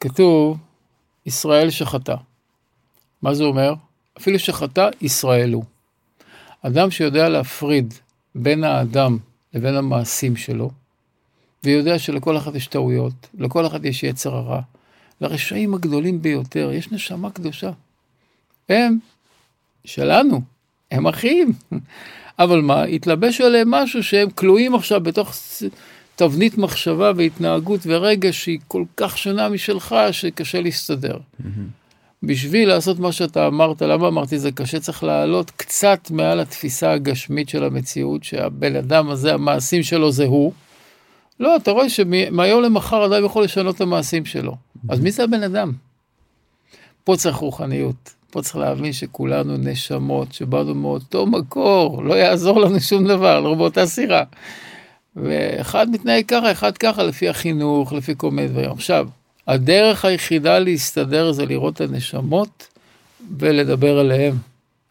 כתוב, 0.00 0.58
ישראל 1.26 1.70
שחטא. 1.70 2.14
מה 3.22 3.34
זה 3.34 3.44
אומר? 3.44 3.74
אפילו 4.18 4.38
שחטא, 4.38 4.88
ישראל 5.00 5.52
הוא. 5.52 5.64
אדם 6.62 6.90
שיודע 6.90 7.28
להפריד 7.28 7.94
בין 8.34 8.64
האדם 8.64 9.18
לבין 9.54 9.74
המעשים 9.74 10.36
שלו, 10.36 10.70
ויודע 11.64 11.98
שלכל 11.98 12.36
אחד 12.36 12.56
יש 12.56 12.66
טעויות, 12.66 13.28
לכל 13.38 13.66
אחד 13.66 13.84
יש 13.84 14.02
יצר 14.02 14.34
הרע, 14.34 14.60
לרשעים 15.20 15.74
הגדולים 15.74 16.22
ביותר 16.22 16.70
יש 16.72 16.92
נשמה 16.92 17.30
קדושה. 17.30 17.70
הם 18.68 18.98
שלנו, 19.84 20.40
הם 20.90 21.06
אחים. 21.06 21.52
אבל 22.38 22.60
מה, 22.60 22.82
התלבש 22.82 23.40
עליהם 23.40 23.70
משהו 23.70 24.02
שהם 24.02 24.30
כלואים 24.30 24.74
עכשיו 24.74 25.00
בתוך 25.00 25.34
תבנית 26.16 26.58
מחשבה 26.58 27.12
והתנהגות 27.16 27.80
ורגש 27.84 28.44
שהיא 28.44 28.58
כל 28.68 28.84
כך 28.96 29.18
שונה 29.18 29.48
משלך 29.48 29.94
שקשה 30.12 30.60
להסתדר. 30.60 31.16
Mm-hmm. 31.16 31.44
בשביל 32.26 32.68
לעשות 32.68 32.98
מה 32.98 33.12
שאתה 33.12 33.46
אמרת, 33.46 33.82
למה 33.82 34.08
אמרתי 34.08 34.38
זה 34.38 34.52
קשה, 34.52 34.80
צריך 34.80 35.04
לעלות 35.04 35.50
קצת 35.50 36.10
מעל 36.10 36.40
התפיסה 36.40 36.92
הגשמית 36.92 37.48
של 37.48 37.64
המציאות, 37.64 38.24
שהבן 38.24 38.76
אדם 38.76 39.10
הזה, 39.10 39.34
המעשים 39.34 39.82
שלו 39.82 40.12
זה 40.12 40.24
הוא. 40.24 40.52
לא, 41.40 41.56
אתה 41.56 41.70
רואה 41.70 41.88
שמהיום 41.88 42.62
למחר 42.62 43.06
אדם 43.06 43.24
יכול 43.24 43.44
לשנות 43.44 43.76
את 43.76 43.80
המעשים 43.80 44.24
שלו. 44.24 44.56
אז 44.88 45.00
מי 45.00 45.10
זה 45.10 45.24
הבן 45.24 45.42
אדם? 45.42 45.72
פה 47.04 47.16
צריך 47.16 47.36
רוחניות. 47.36 48.14
פה 48.30 48.42
צריך 48.42 48.56
להבין 48.56 48.92
שכולנו 48.92 49.56
נשמות, 49.56 50.32
שבאנו 50.32 50.74
מאותו 50.74 51.26
מקור, 51.26 52.04
לא 52.04 52.14
יעזור 52.14 52.60
לנו 52.60 52.80
שום 52.80 53.06
דבר, 53.06 53.40
לא 53.40 53.54
באותה 53.54 53.86
סירה. 53.86 54.22
ואחד 55.16 55.90
מתנהג 55.90 56.24
ככה, 56.24 56.52
אחד 56.52 56.78
ככה, 56.78 57.02
לפי 57.02 57.28
החינוך, 57.28 57.92
לפי 57.92 58.14
כל 58.16 58.30
מיני 58.30 58.48
דברים. 58.48 58.70
עכשיו, 58.70 59.08
הדרך 59.46 60.04
היחידה 60.04 60.58
להסתדר 60.58 61.32
זה 61.32 61.46
לראות 61.46 61.74
את 61.74 61.80
הנשמות 61.80 62.68
ולדבר 63.38 63.98
עליהם. 63.98 64.36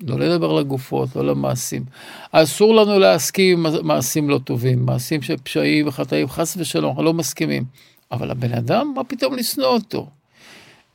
לא 0.01 0.19
לדבר 0.19 0.53
לגופות, 0.53 1.15
לא 1.15 1.25
למעשים. 1.25 1.83
אסור 2.31 2.75
לנו 2.75 2.99
להסכים 2.99 3.65
עם 3.65 3.87
מעשים 3.87 4.29
לא 4.29 4.39
טובים, 4.43 4.85
מעשים 4.85 5.21
של 5.21 5.37
פשעים 5.37 5.87
וחטאים, 5.87 6.27
חס 6.27 6.57
ושלום, 6.57 6.89
אנחנו 6.89 7.03
לא 7.03 7.13
מסכימים. 7.13 7.63
אבל 8.11 8.31
הבן 8.31 8.53
אדם, 8.53 8.93
מה 8.95 9.03
פתאום 9.03 9.35
לשנוא 9.35 9.67
אותו? 9.67 10.07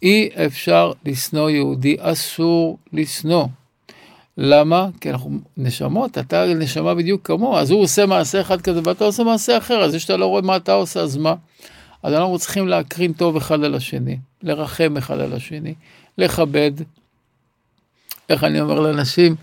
אי 0.02 0.28
אפשר 0.46 0.92
לשנוא 1.04 1.50
יהודי, 1.50 1.96
אסור 2.00 2.78
לשנוא. 2.92 3.46
למה? 4.38 4.88
כי 5.00 5.10
אנחנו 5.10 5.30
נשמות, 5.56 6.18
אתה 6.18 6.46
נשמה 6.46 6.94
בדיוק 6.94 7.26
כמוה, 7.26 7.60
אז 7.60 7.70
הוא 7.70 7.82
עושה 7.82 8.06
מעשה 8.06 8.40
אחד 8.40 8.60
כזה 8.60 8.80
ואתה 8.84 9.04
עושה 9.04 9.24
מעשה 9.24 9.58
אחר, 9.58 9.84
אז 9.84 9.90
זה 9.90 10.00
שאתה 10.00 10.16
לא 10.16 10.26
רואה 10.26 10.42
מה 10.42 10.56
אתה 10.56 10.72
עושה, 10.72 11.00
אז 11.00 11.16
מה? 11.16 11.34
אז 12.02 12.14
אנחנו 12.14 12.38
צריכים 12.38 12.68
להקרין 12.68 13.12
טוב 13.12 13.36
אחד 13.36 13.64
על 13.64 13.74
השני, 13.74 14.18
לרחם 14.42 14.96
אחד 14.98 15.20
על 15.20 15.32
השני, 15.32 15.74
לכבד. 16.18 16.72
איך 18.28 18.44
אני 18.44 18.60
אומר 18.60 18.80
לאנשים 18.80 19.34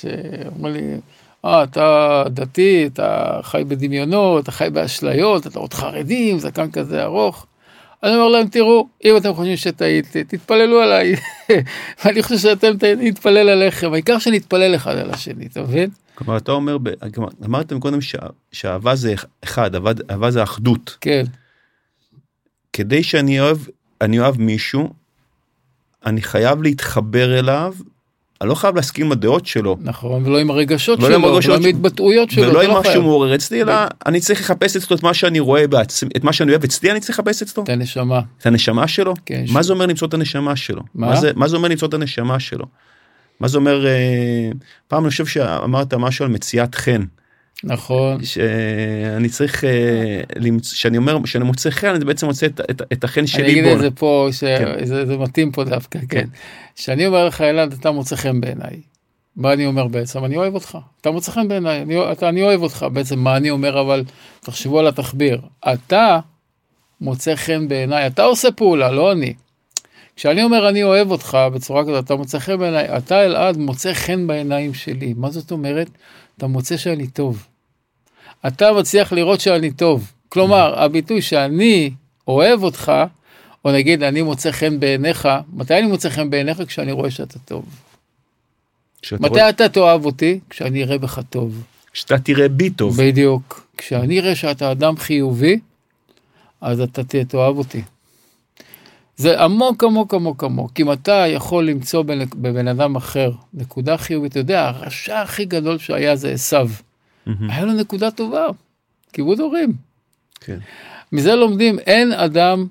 שאומרים 0.00 0.74
לי, 0.74 0.96
אה, 1.44 1.64
אתה 1.64 2.22
דתי, 2.28 2.86
אתה 2.86 3.40
חי 3.42 3.64
בדמיונות, 3.68 4.42
אתה 4.42 4.52
חי 4.52 4.68
באשליות, 4.72 5.46
אתה 5.46 5.58
עוד 5.58 5.74
חרדים, 5.74 6.38
זקן 6.38 6.70
כזה 6.70 7.02
ארוך. 7.02 7.46
אני 8.02 8.14
אומר 8.14 8.28
להם, 8.28 8.48
תראו, 8.48 8.88
אם 9.04 9.16
אתם 9.16 9.34
חושבים 9.34 9.56
שטעיתי, 9.56 10.24
תתפללו 10.24 10.80
עליי. 10.80 11.14
ואני 12.04 12.22
חושב 12.22 12.36
שאתם 12.36 12.72
נתפלל 12.98 13.48
עליכם, 13.48 13.92
העיקר 13.92 14.18
שנתפלל 14.18 14.74
אחד 14.74 14.96
על 14.96 15.10
השני, 15.10 15.46
אתה 15.46 15.62
מבין? 15.62 15.90
כלומר, 16.14 16.36
אתה 16.36 16.52
אומר, 16.52 16.76
אמרתם 17.44 17.80
קודם 17.80 17.98
שאהבה 18.52 18.94
זה 18.94 19.14
אחד, 19.44 19.70
אהבה 20.10 20.30
זה 20.30 20.42
אחדות. 20.42 20.96
כן. 21.00 21.24
כדי 22.72 23.02
שאני 23.02 23.40
אוהב, 23.40 23.58
אני 24.00 24.18
אוהב 24.18 24.40
מישהו, 24.40 24.92
אני 26.06 26.22
חייב 26.22 26.62
להתחבר 26.62 27.38
אליו 27.38 27.74
אני 28.40 28.48
לא 28.48 28.54
חייב 28.54 28.76
להסכים 28.76 29.06
עם 29.06 29.12
הדעות 29.12 29.46
שלו. 29.46 29.76
נכון, 29.80 30.26
ולא 30.26 30.38
עם 30.38 30.50
הרגשות 30.50 31.00
שלו, 31.00 31.08
ולא 31.08 31.56
עם 31.56 31.64
ההתבטאויות 31.64 32.30
שלו. 32.30 32.48
ולא 32.48 32.62
עם 32.62 32.70
מה 32.70 32.80
שהוא 32.84 33.04
מעורר 33.04 33.34
אצלי, 33.34 33.62
אלא 33.62 33.72
אני 34.06 34.20
צריך 34.20 34.40
לחפש 34.40 34.76
אצלו 34.76 34.96
את 34.96 35.02
מה 35.02 35.14
שאני 35.14 35.40
רואה 35.40 35.66
בעצמי, 35.66 36.10
את 36.16 36.24
מה 36.24 36.32
שאני 36.32 36.50
אוהב 36.50 36.64
אצלי 36.64 36.90
אני 36.90 37.00
צריך 37.00 37.18
לחפש 37.18 37.42
אצלו. 37.42 37.62
את 37.62 37.68
הנשמה. 37.68 38.20
את 38.38 38.46
הנשמה 38.46 38.88
שלו? 38.88 39.14
כן. 39.26 39.44
מה 39.52 39.62
זה 39.62 39.72
אומר 39.72 39.86
למצוא 39.86 40.08
את 40.08 40.14
הנשמה 40.14 40.56
שלו? 40.56 40.82
מה? 40.94 41.20
מה 41.36 41.48
זה 41.48 41.56
אומר 41.56 41.68
למצוא 41.68 41.88
את 41.88 41.94
הנשמה 41.94 42.40
שלו? 42.40 42.66
מה 43.40 43.48
זה 43.48 43.58
אומר, 43.58 43.86
אה, 43.86 44.50
פעם 44.88 45.04
אני 45.04 45.10
חושב 45.10 45.26
שאמרת 45.26 45.94
משהו 45.94 46.24
על 46.24 46.30
מציאת 46.30 46.74
חן. 46.74 47.02
נכון. 47.64 48.24
שאני 48.24 49.28
צריך, 49.28 49.64
אה, 49.64 50.20
שאני 50.62 50.96
אומר, 50.96 51.24
שאני 51.24 51.44
מוצא 51.44 51.70
חן, 51.70 51.94
אני 51.94 52.04
בעצם 52.04 52.26
מוצא 52.26 52.46
את, 52.46 52.60
את, 52.70 52.82
את 52.92 53.04
החן 53.04 53.26
שלי 53.26 53.42
בו. 53.42 53.48
אני 53.50 53.60
אגיד 53.60 53.72
את 53.72 53.78
זה 53.78 53.90
פה, 53.90 54.28
שזה 54.30 55.04
כן. 55.08 55.18
מתאים 55.18 55.52
פה 55.52 55.64
דווקא, 55.64 55.98
כן. 56.08 56.28
שאני 56.76 57.06
אומר 57.06 57.26
לך, 57.26 57.40
אלעד, 57.40 57.72
אתה 57.72 57.90
מוצא 57.90 58.16
חן 58.16 58.40
בעיניי. 58.40 58.80
מה 59.36 59.52
אני 59.52 59.66
אומר 59.66 59.88
בעצם? 59.88 60.24
אני 60.24 60.36
אוהב 60.36 60.54
אותך. 60.54 60.78
אתה 61.00 61.10
מוצא 61.10 61.32
חן 61.32 61.48
בעיניי, 61.48 61.82
אני, 61.82 62.12
אתה, 62.12 62.28
אני 62.28 62.42
אוהב 62.42 62.62
אותך. 62.62 62.86
בעצם 62.92 63.18
מה 63.18 63.36
אני 63.36 63.50
אומר, 63.50 63.80
אבל 63.80 64.04
תחשבו 64.40 64.78
על 64.78 64.86
התחביר. 64.86 65.40
אתה 65.60 66.18
מוצא 67.00 67.36
חן 67.36 67.68
בעיניי, 67.68 68.06
אתה 68.06 68.22
עושה 68.22 68.52
פעולה, 68.52 68.90
לא 68.90 69.12
אני. 69.12 69.34
כשאני 70.16 70.42
אומר 70.42 70.68
אני 70.68 70.82
אוהב 70.82 71.10
אותך 71.10 71.38
בצורה 71.54 71.82
כזאת, 71.82 72.04
אתה 72.04 72.14
מוצא 72.14 72.38
חן 72.38 72.58
בעיניי, 72.58 72.96
אתה 72.96 73.24
אלעד 73.24 73.56
מוצא 73.56 73.94
חן 73.94 74.26
בעיניים 74.26 74.74
שלי. 74.74 75.14
מה 75.16 75.30
זאת 75.30 75.50
אומרת? 75.50 75.90
אתה 76.36 76.46
מוצא 76.46 76.76
שאני 76.76 77.06
טוב. 77.06 77.46
אתה 78.46 78.72
מצליח 78.72 79.12
לראות 79.12 79.40
שאני 79.40 79.70
טוב. 79.70 80.12
כלומר, 80.28 80.82
הביטוי 80.82 81.22
שאני 81.22 81.90
אוהב 82.28 82.62
אותך, 82.62 82.92
או 83.64 83.72
נגיד 83.72 84.02
אני 84.02 84.22
מוצא 84.22 84.50
חן 84.50 84.80
בעיניך, 84.80 85.28
מתי 85.52 85.78
אני 85.78 85.86
מוצא 85.86 86.08
חן 86.08 86.30
בעיניך? 86.30 86.62
כשאני 86.66 86.92
רואה 86.92 87.10
שאתה 87.10 87.38
טוב. 87.38 87.64
מתי 89.12 89.28
רואה... 89.28 89.48
אתה 89.48 89.68
תאהב 89.68 90.04
אותי? 90.04 90.40
כשאני 90.50 90.82
אראה 90.84 90.98
בך 90.98 91.20
טוב. 91.30 91.62
כשאתה 91.92 92.18
תראה 92.18 92.48
בי 92.48 92.70
טוב. 92.70 93.02
בדיוק. 93.02 93.66
כשאני 93.76 94.20
אראה 94.20 94.34
שאתה 94.34 94.72
אדם 94.72 94.96
חיובי, 94.96 95.60
אז 96.60 96.80
אתה 96.80 97.04
תאהב 97.04 97.58
אותי. 97.58 97.82
זה 99.16 99.42
עמוק 99.44 99.84
עמוק 99.84 100.14
עמוק 100.14 100.44
עמוק. 100.44 100.80
אם 100.80 100.92
אתה 100.92 101.24
יכול 101.28 101.66
למצוא 101.66 102.02
בבן 102.34 102.68
אדם 102.68 102.96
אחר 102.96 103.30
נקודה 103.54 103.96
חיובית, 103.96 104.32
אתה 104.32 104.40
יודע, 104.40 104.68
הרשע 104.68 105.20
הכי 105.20 105.44
גדול 105.44 105.78
שהיה 105.78 106.16
זה 106.16 106.30
עשו. 106.30 106.56
Mm-hmm. 107.26 107.30
היה 107.48 107.64
לו 107.64 107.72
נקודה 107.72 108.10
טובה, 108.10 108.46
כיבוד 109.12 109.40
הורים. 109.40 109.72
כן. 110.40 110.58
מזה 111.12 111.34
לומדים, 111.34 111.78
אין 111.78 112.12
אדם 112.12 112.66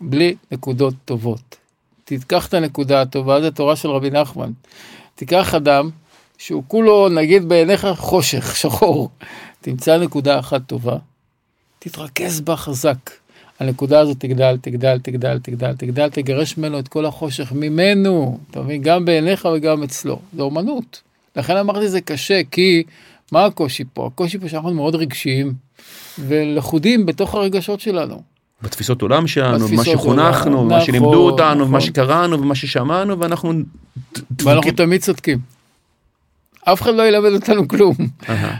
בלי 0.00 0.34
נקודות 0.52 0.94
טובות. 1.04 1.56
תיקח 2.04 2.46
את 2.46 2.54
הנקודה 2.54 3.02
הטובה, 3.02 3.40
זה 3.40 3.50
תורה 3.50 3.76
של 3.76 3.88
רבי 3.88 4.10
נחמן. 4.10 4.50
תיקח 5.14 5.54
אדם 5.54 5.90
שהוא 6.38 6.62
כולו, 6.68 7.08
נגיד 7.08 7.48
בעיניך 7.48 7.86
חושך, 7.96 8.56
שחור, 8.56 9.10
תמצא 9.60 9.98
נקודה 9.98 10.38
אחת 10.38 10.60
טובה, 10.66 10.96
תתרכז 11.78 12.40
בה 12.40 12.56
חזק. 12.56 13.10
הנקודה 13.60 14.00
הזאת 14.00 14.20
תגדל, 14.20 14.56
תגדל, 14.60 14.98
תגדל, 15.02 15.38
תגדל, 15.38 15.72
תגדל, 15.76 16.08
תגרש 16.10 16.58
ממנו 16.58 16.78
את 16.78 16.88
כל 16.88 17.06
החושך 17.06 17.52
ממנו, 17.52 18.38
אתה 18.50 18.62
מבין? 18.62 18.82
גם 18.82 19.04
בעיניך 19.04 19.48
וגם 19.54 19.82
אצלו. 19.82 20.18
זה 20.36 20.42
אומנות. 20.42 21.02
לכן 21.36 21.56
אמרתי 21.56 21.88
זה 21.88 22.00
קשה, 22.00 22.40
כי 22.50 22.82
מה 23.32 23.44
הקושי 23.44 23.84
פה? 23.92 24.06
הקושי 24.06 24.38
פה 24.38 24.48
שאנחנו 24.48 24.74
מאוד 24.74 24.94
רגשיים 24.94 25.54
ולכודים 26.18 27.06
בתוך 27.06 27.34
הרגשות 27.34 27.80
שלנו. 27.80 28.22
בתפיסות 28.62 29.02
עולם 29.02 29.26
שלנו, 29.26 29.68
במה 29.68 29.84
שחונכנו, 29.84 30.54
נכון, 30.54 30.68
מה 30.68 30.80
שלימדו 30.80 31.30
אותנו, 31.30 31.60
נכון. 31.60 31.72
מה 31.72 31.80
שקראנו 31.80 32.40
ומה 32.40 32.54
ששמענו 32.54 33.18
ואנחנו... 33.18 33.52
ואנחנו 34.42 34.70
תמיד 34.72 35.00
צודקים. 35.00 35.38
אף 36.64 36.82
אחד 36.82 36.94
לא 36.94 37.08
ילמד 37.08 37.32
אותנו 37.32 37.68
כלום. 37.68 37.94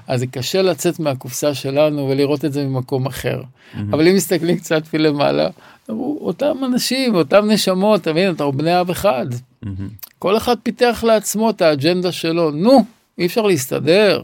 אז 0.06 0.20
זה 0.20 0.26
קשה 0.26 0.62
לצאת 0.62 1.00
מהקופסה 1.00 1.54
שלנו 1.54 2.08
ולראות 2.08 2.44
את 2.44 2.52
זה 2.52 2.66
ממקום 2.66 3.06
אחר. 3.06 3.42
אבל 3.90 4.08
אם 4.08 4.14
מסתכלים 4.14 4.56
קצת 4.56 4.94
מלמעלה, 4.94 5.48
אותם 5.88 6.56
אנשים, 6.64 7.14
אותם 7.14 7.50
נשמות, 7.50 8.00
אתה 8.00 8.12
מבין, 8.12 8.34
אתה 8.34 8.50
בני 8.50 8.80
אב 8.80 8.90
אחד. 8.90 9.26
כל 10.18 10.36
אחד 10.36 10.56
פיתח 10.62 11.04
לעצמו 11.06 11.50
את 11.50 11.62
האג'נדה 11.62 12.12
שלו, 12.12 12.50
נו, 12.50 12.84
אי 13.18 13.26
אפשר 13.26 13.42
להסתדר. 13.42 14.22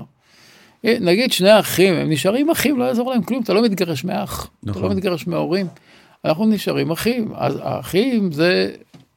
אה, 0.84 0.96
נגיד 1.00 1.32
שני 1.32 1.58
אחים, 1.60 1.94
הם 1.94 2.10
נשארים 2.10 2.50
אחים, 2.50 2.78
לא 2.78 2.84
יעזור 2.84 3.10
להם 3.10 3.22
כלום, 3.22 3.42
אתה 3.42 3.52
לא 3.52 3.62
מתגרש 3.62 4.04
מאח, 4.04 4.50
נכון. 4.62 4.70
אתה 4.70 4.80
לא 4.80 4.86
נכון. 4.86 4.96
מתגרש 4.96 5.26
מההורים. 5.26 5.66
אנחנו 6.24 6.46
נשארים 6.46 6.90
אחים, 6.90 7.32
אז 7.34 7.58
האחים 7.62 8.32
זה 8.32 8.70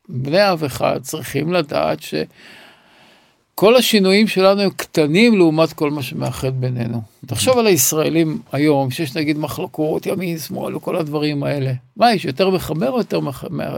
בני 0.09 0.51
אב 0.51 0.63
אחד, 0.63 0.99
צריכים 1.01 1.53
לדעת 1.53 1.99
שכל 2.01 3.75
השינויים 3.75 4.27
שלנו 4.27 4.61
הם 4.61 4.69
קטנים 4.75 5.37
לעומת 5.37 5.73
כל 5.73 5.91
מה 5.91 6.03
שמאחד 6.03 6.61
בינינו. 6.61 7.01
תחשוב 7.25 7.57
על 7.57 7.67
הישראלים 7.67 8.41
היום, 8.51 8.91
שיש 8.91 9.15
נגיד 9.15 9.37
מחלוקות, 9.37 10.05
ימין, 10.05 10.37
שמאל 10.37 10.75
וכל 10.75 10.95
הדברים 10.95 11.43
האלה. 11.43 11.73
מה, 11.97 12.13
יש 12.13 12.25
יותר 12.25 12.49
מחבר 12.49 12.91
או 12.91 12.97
יותר 12.97 13.19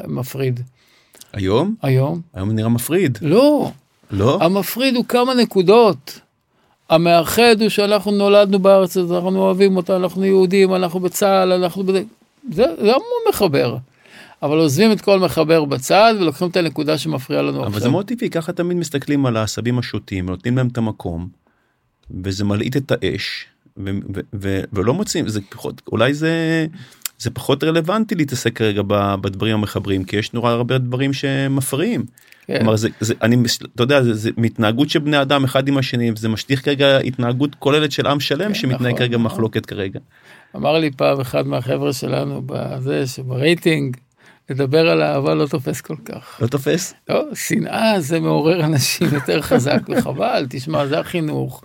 מפריד? 0.07 0.59
היום? 1.33 1.75
היום. 1.81 2.21
היום 2.33 2.51
נראה 2.51 2.69
מפריד. 2.69 3.17
לא. 3.21 3.71
לא? 4.11 4.37
המפריד 4.41 4.95
הוא 4.95 5.05
כמה 5.05 5.33
נקודות. 5.33 6.19
המאחד 6.89 7.61
הוא 7.61 7.69
שאנחנו 7.69 8.11
נולדנו 8.11 8.59
בארץ 8.59 8.97
הזאת, 8.97 9.23
אנחנו 9.23 9.39
אוהבים 9.39 9.77
אותה, 9.77 9.95
אנחנו 9.95 10.25
יהודים, 10.25 10.75
אנחנו 10.75 10.99
בצה"ל, 10.99 11.51
אנחנו... 11.51 11.83
בזה, 11.83 12.03
זה, 12.51 12.63
זה 12.77 12.91
המון 12.93 13.21
מחבר. 13.29 13.77
אבל 14.43 14.57
עוזבים 14.57 14.91
את 14.91 15.01
כל 15.01 15.19
מחבר 15.19 15.65
בצד 15.65 16.13
ולוקחים 16.19 16.47
את 16.47 16.57
הנקודה 16.57 16.97
שמפריעה 16.97 17.41
לנו 17.41 17.57
עכשיו. 17.57 17.67
אבל 17.67 17.79
זה 17.79 17.89
מאוד 17.89 18.05
טבעי, 18.05 18.29
ככה 18.29 18.53
תמיד 18.53 18.77
מסתכלים 18.77 19.25
על 19.25 19.37
העשבים 19.37 19.79
השוטים, 19.79 20.25
נותנים 20.25 20.57
להם 20.57 20.67
את 20.67 20.77
המקום, 20.77 21.27
וזה 22.23 22.43
מלעיט 22.43 22.77
את 22.77 22.91
האש, 22.91 23.45
ו- 23.77 23.89
ו- 24.15 24.19
ו- 24.33 24.61
ולא 24.73 24.93
מוצאים, 24.93 25.27
זה 25.27 25.39
פחות, 25.49 25.81
אולי 25.91 26.13
זה, 26.13 26.65
זה 27.17 27.29
פחות 27.29 27.63
רלוונטי 27.63 28.15
להתעסק 28.15 28.57
כרגע 28.57 28.81
בדברים 29.21 29.53
המחברים, 29.53 30.03
כי 30.03 30.17
יש 30.17 30.33
נורא 30.33 30.51
הרבה 30.51 30.77
דברים 30.77 31.13
שמפריעים. 31.13 32.05
כן. 32.47 32.57
כלומר 32.57 32.75
זה, 32.75 32.89
זה 32.99 33.13
אני 33.21 33.35
אתה 33.75 33.83
יודע 33.83 34.03
זה, 34.03 34.13
זה 34.13 34.29
מתנהגות 34.37 34.89
של 34.89 34.99
בני 34.99 35.21
אדם 35.21 35.43
אחד 35.43 35.67
עם 35.67 35.77
השני 35.77 36.11
זה 36.15 36.29
משליך 36.29 36.65
כרגע 36.65 36.97
התנהגות 36.97 37.55
כוללת 37.55 37.91
של 37.91 38.07
עם 38.07 38.19
שלם 38.19 38.47
כן, 38.47 38.53
שמתנהג 38.53 38.81
נכון, 38.81 38.97
כרגע 38.97 39.17
נכון. 39.17 39.25
מחלוקת 39.25 39.65
כרגע. 39.65 39.99
אמר 40.55 40.79
לי 40.79 40.91
פעם 40.91 41.19
אחד 41.19 41.47
מהחבר'ה 41.47 41.93
שלנו 41.93 42.41
בזה 42.45 43.07
שברייטינג 43.07 43.97
לדבר 44.49 44.89
על 44.89 45.01
אהבה 45.01 45.35
לא 45.35 45.47
תופס 45.47 45.81
כל 45.81 45.95
כך. 46.05 46.39
לא 46.41 46.47
תופס? 46.47 46.93
לא, 47.09 47.23
שנאה 47.33 47.99
זה 47.99 48.19
מעורר 48.19 48.65
אנשים 48.65 49.07
יותר 49.13 49.41
חזק 49.41 49.79
וחבל, 49.89 50.45
תשמע, 50.49 50.87
זה 50.87 50.99
החינוך. 50.99 51.63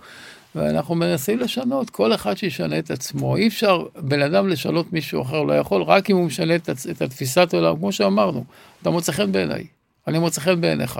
ואנחנו 0.55 0.95
מנסים 0.95 1.39
לשנות, 1.39 1.89
כל 1.89 2.13
אחד 2.13 2.37
שישנה 2.37 2.79
את 2.79 2.91
עצמו. 2.91 3.35
אי 3.35 3.47
אפשר 3.47 3.83
בן 3.95 4.21
אדם 4.21 4.47
לשנות 4.47 4.93
מישהו 4.93 5.21
אחר, 5.21 5.43
לא 5.43 5.53
יכול, 5.53 5.81
רק 5.83 6.09
אם 6.09 6.15
הוא 6.15 6.25
משנה 6.25 6.55
את, 6.55 6.69
את 6.91 7.01
התפיסת 7.01 7.53
עולם, 7.53 7.75
כמו 7.77 7.91
שאמרנו, 7.91 8.43
אתה 8.81 8.89
מוצא 8.89 9.11
חן 9.11 9.31
בעיניי, 9.31 9.63
אני 10.07 10.19
מוצא 10.19 10.41
חן 10.41 10.61
בעיניך. 10.61 10.99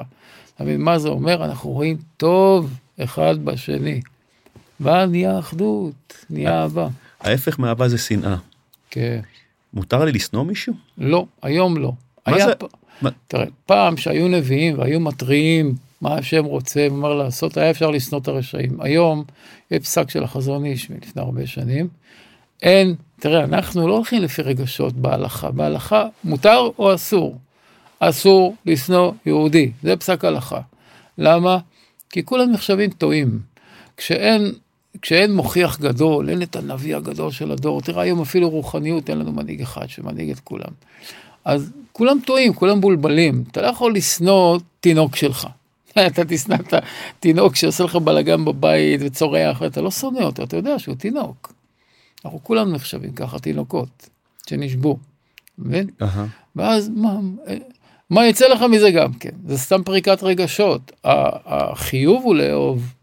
אתה 0.55 0.63
מבין 0.63 0.81
מה 0.81 0.99
זה 0.99 1.09
אומר? 1.09 1.45
אנחנו 1.45 1.69
רואים 1.69 1.97
טוב 2.17 2.73
אחד 3.03 3.35
בשני. 3.45 4.01
ואז 4.79 5.09
נהיה 5.09 5.39
אחדות, 5.39 5.93
נהיה 6.29 6.61
אהבה. 6.61 6.87
ההפך 7.21 7.59
מאהבה 7.59 7.87
זה 7.89 7.97
שנאה. 7.97 8.35
כן. 8.91 9.19
מותר 9.73 10.05
לי 10.05 10.11
לשנוא 10.11 10.43
מישהו? 10.45 10.73
לא, 10.97 11.25
היום 11.41 11.77
לא. 11.77 11.91
מה 12.27 12.39
זה- 12.45 12.55
פ... 12.55 12.63
מה- 13.01 13.09
תראה, 13.27 13.45
פעם 13.65 13.97
שהיו 13.97 14.27
נביאים 14.27 14.79
והיו 14.79 14.99
מתריעים 14.99 15.75
מה 16.01 16.15
השם 16.15 16.45
רוצה 16.45 16.87
ומה 16.91 17.09
לעשות, 17.09 17.57
היה 17.57 17.69
אפשר 17.69 17.91
לשנוא 17.91 18.21
את 18.21 18.27
הרשעים. 18.27 18.81
היום 18.81 19.23
יש 19.71 19.79
פסק 19.79 20.09
של 20.09 20.23
החזון 20.23 20.65
איש 20.65 20.89
מלפני 20.89 21.21
הרבה 21.21 21.47
שנים. 21.47 21.87
אין, 22.61 22.95
תראה, 23.19 23.43
אנחנו 23.43 23.87
לא 23.87 23.95
הולכים 23.95 24.21
לפי 24.21 24.41
רגשות 24.41 24.93
בהלכה. 24.93 25.51
בהלכה 25.51 26.07
מותר 26.23 26.69
או 26.79 26.95
אסור? 26.95 27.37
אסור 27.99 28.55
לשנוא 28.65 29.11
יהודי, 29.25 29.71
זה 29.83 29.97
פסק 29.97 30.25
הלכה. 30.25 30.59
למה? 31.17 31.57
כי 32.09 32.25
כולם 32.25 32.51
נחשבים 32.51 32.89
טועים. 32.89 33.39
כשאין, 33.97 34.51
כשאין 35.01 35.35
מוכיח 35.35 35.79
גדול, 35.79 36.29
אין 36.29 36.41
את 36.41 36.55
הנביא 36.55 36.95
הגדול 36.95 37.31
של 37.31 37.51
הדור, 37.51 37.81
תראה 37.81 38.03
היום 38.03 38.21
אפילו 38.21 38.49
רוחניות, 38.49 39.09
אין 39.09 39.17
לנו 39.19 39.31
מנהיג 39.31 39.61
אחד 39.61 39.89
שמנהיג 39.89 40.29
את 40.29 40.39
כולם. 40.39 40.71
אז 41.45 41.71
כולם 41.91 42.17
טועים, 42.25 42.53
כולם 42.53 42.77
מבולבלים. 42.77 43.43
אתה 43.51 43.61
לא 43.61 43.67
יכול 43.67 43.95
לשנוא 43.95 44.59
תינוק 44.79 45.15
שלך. 45.15 45.47
אתה 46.07 46.25
תשנא 46.25 46.55
את 46.55 46.73
התינוק 46.73 47.55
שעושה 47.55 47.83
לך 47.83 47.95
בלאגן 47.95 48.45
בבית 48.45 49.01
וצורח, 49.03 49.61
ואתה 49.61 49.81
לא 49.81 49.91
שונא 49.91 50.19
אותו, 50.23 50.43
אתה 50.43 50.57
יודע 50.57 50.79
שהוא 50.79 50.95
תינוק. 50.95 51.53
אנחנו 52.25 52.43
כולם 52.43 52.73
נחשבים 52.73 53.11
ככה, 53.11 53.39
תינוקות, 53.39 54.09
שנשבו. 54.49 54.97
מבין? 55.57 55.89
אהה. 56.01 56.25
ואז 56.55 56.89
מה, 56.89 57.19
מה 58.09 58.27
יצא 58.27 58.47
לך 58.47 58.61
מזה 58.61 58.91
גם 58.91 59.13
כן? 59.13 59.29
זה 59.47 59.57
סתם 59.57 59.83
פריקת 59.83 60.23
רגשות. 60.23 60.91
החיוב 61.03 62.23
הוא 62.23 62.35
לאהוב. 62.35 62.93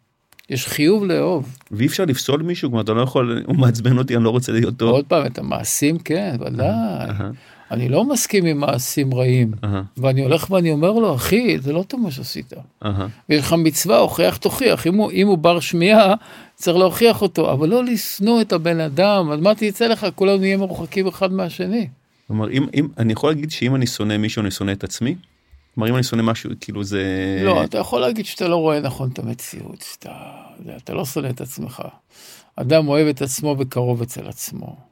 יש 0.50 0.66
חיוב 0.66 1.04
לאהוב. 1.04 1.56
ואי 1.70 1.86
אפשר 1.86 2.04
לפסול 2.04 2.42
מישהו, 2.42 2.68
כלומר 2.68 2.82
אתה 2.82 2.92
לא 2.92 3.02
יכול, 3.02 3.42
הוא 3.46 3.56
מעצבן 3.56 3.98
אותי, 3.98 4.16
אני 4.16 4.24
לא 4.24 4.30
רוצה 4.30 4.52
להיות 4.52 4.76
טוב. 4.76 4.90
עוד 4.90 5.04
פעם, 5.04 5.26
את 5.26 5.38
המעשים 5.38 5.98
כן, 5.98 6.36
ודאי. 6.40 7.08
אני 7.70 7.88
לא 7.88 8.04
מסכים 8.04 8.44
עם 8.44 8.58
מעשים 8.58 9.14
רעים. 9.14 9.52
אהה, 9.64 9.82
ואני 9.96 10.22
הולך 10.22 10.50
ואני 10.50 10.70
אומר 10.70 10.92
לו, 10.92 11.14
אחי, 11.14 11.58
זה 11.58 11.72
לא 11.72 11.82
טוב 11.82 12.00
מה 12.00 12.10
שעשית. 12.10 12.52
אהה. 12.84 13.06
ויש 13.28 13.40
לך 13.40 13.52
מצווה, 13.52 13.98
הוכיח 13.98 14.36
תוכיח. 14.36 14.86
אם 14.86 14.94
הוא, 14.94 15.12
אם 15.12 15.26
הוא 15.26 15.38
בר 15.38 15.60
שמיעה, 15.60 16.14
צריך 16.54 16.76
להוכיח 16.76 17.22
אותו, 17.22 17.52
אבל 17.52 17.68
לא 17.68 17.84
לשנוא 17.84 18.40
את 18.40 18.52
הבן 18.52 18.80
אדם. 18.80 19.30
אז 19.32 19.40
מה 19.40 19.54
תצא 19.54 19.86
לך? 19.86 20.06
כולנו 20.14 20.38
נהיה 20.38 20.56
מרוחקים 20.56 21.06
אחד 21.06 21.32
מהשני. 21.32 21.88
כלומר, 22.26 22.50
אם, 22.50 22.66
אם, 22.74 22.88
אני 22.98 23.12
יכול 23.12 23.30
להגיד 23.30 23.50
שאם 23.50 23.74
אני 23.74 23.86
שונא 23.86 24.16
מישהו, 24.16 24.42
אני 24.42 24.50
שונא 24.50 24.72
את 24.72 24.84
עצמי? 24.84 25.14
כלומר, 25.74 25.90
אם 25.90 25.94
אני 25.94 26.02
שונא 26.02 26.22
משהו, 26.22 26.50
כאילו 26.60 26.84
זה... 26.84 27.02
לא, 27.44 27.64
אתה 27.64 27.78
יכול 27.78 28.00
להגיד 28.00 28.26
שאתה 28.26 28.48
לא 28.48 28.56
רואה 28.56 28.80
נכון 28.80 29.10
את 29.12 29.18
המציאות, 29.18 29.84
שאתה 29.92 30.10
אתה 30.76 30.94
לא 30.94 31.04
שונא 31.04 31.28
את 31.28 31.40
עצמך. 31.40 31.82
אדם 32.56 32.88
אוהב 32.88 33.06
את 33.06 33.22
עצמו 33.22 33.56
וקרוב 33.58 34.02
אצל 34.02 34.28
עצמו. 34.28 34.87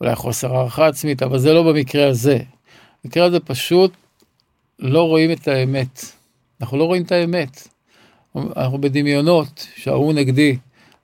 אולי 0.00 0.14
חוסר 0.14 0.56
הערכה 0.56 0.86
עצמית, 0.86 1.22
אבל 1.22 1.38
זה 1.38 1.52
לא 1.52 1.62
במקרה 1.62 2.08
הזה. 2.08 2.38
במקרה 3.04 3.24
הזה 3.24 3.40
פשוט 3.40 3.92
לא 4.78 5.02
רואים 5.02 5.32
את 5.32 5.48
האמת. 5.48 6.04
אנחנו 6.60 6.78
לא 6.78 6.84
רואים 6.84 7.02
את 7.02 7.12
האמת. 7.12 7.68
אנחנו 8.56 8.80
בדמיונות, 8.80 9.66
שההוא 9.76 10.12
נגדי 10.12 10.56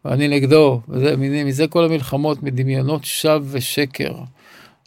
ואני 0.05 0.29
נגדו, 0.29 0.81
וזה, 0.89 1.17
מזה 1.17 1.67
כל 1.67 1.85
המלחמות, 1.85 2.43
מדמיונות 2.43 3.05
שווא 3.05 3.47
ושקר. 3.51 4.15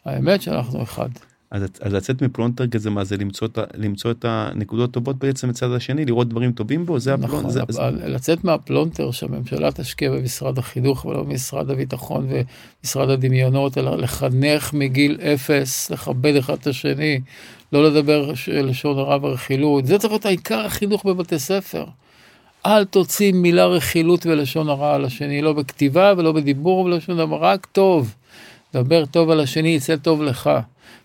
האמת 0.04 0.42
שאנחנו 0.42 0.82
אחד. 0.82 1.08
אז, 1.50 1.62
אז 1.80 1.92
לצאת 1.92 2.22
מפלונטר 2.22 2.66
כזה, 2.66 2.90
מה 2.90 3.04
זה 3.04 3.16
למצוא 3.16 3.48
למצוא 3.74 4.10
את 4.10 4.24
הנקודות 4.28 4.90
טובות 4.90 5.16
בעצם 5.16 5.48
מצד 5.48 5.72
השני, 5.72 6.04
לראות 6.04 6.28
דברים 6.28 6.52
טובים 6.52 6.86
בו, 6.86 6.98
זה 6.98 7.14
הפלונטר. 7.14 7.38
נכון, 7.38 7.50
זה, 7.50 7.60
זה, 7.68 7.90
לצאת 7.90 8.44
מהפלונטר 8.44 9.10
שהממשלה 9.10 9.72
תשקיע 9.72 10.10
במשרד 10.10 10.58
החינוך 10.58 11.04
ולא 11.04 11.22
במשרד 11.22 11.70
הביטחון 11.70 12.28
ומשרד 12.28 13.10
הדמיונות, 13.10 13.78
אלא 13.78 13.96
לחנך 13.96 14.74
מגיל 14.74 15.18
אפס, 15.20 15.90
לכבד 15.90 16.36
אחד 16.36 16.54
את 16.54 16.66
השני, 16.66 17.20
לא 17.72 17.84
לדבר 17.84 18.32
לשון 18.48 18.98
הרע 18.98 19.18
ורכילות, 19.22 19.86
זה 19.86 19.98
צריך 19.98 20.12
להיות 20.12 20.26
העיקר 20.26 20.66
החינוך 20.66 21.04
בבתי 21.04 21.38
ספר. 21.38 21.84
אל 22.66 22.84
תוציא 22.84 23.32
מילה 23.32 23.66
רכילות 23.66 24.26
ולשון 24.26 24.68
הרע 24.68 24.94
על 24.94 25.04
השני, 25.04 25.42
לא 25.42 25.52
בכתיבה 25.52 26.12
ולא 26.16 26.32
בדיבור 26.32 26.78
ולא 26.78 27.00
שום 27.00 27.16
דבר, 27.16 27.36
רק 27.36 27.66
טוב. 27.72 28.14
דבר 28.74 29.06
טוב 29.06 29.30
על 29.30 29.40
השני, 29.40 29.68
יצא 29.68 29.96
טוב 29.96 30.22
לך. 30.22 30.50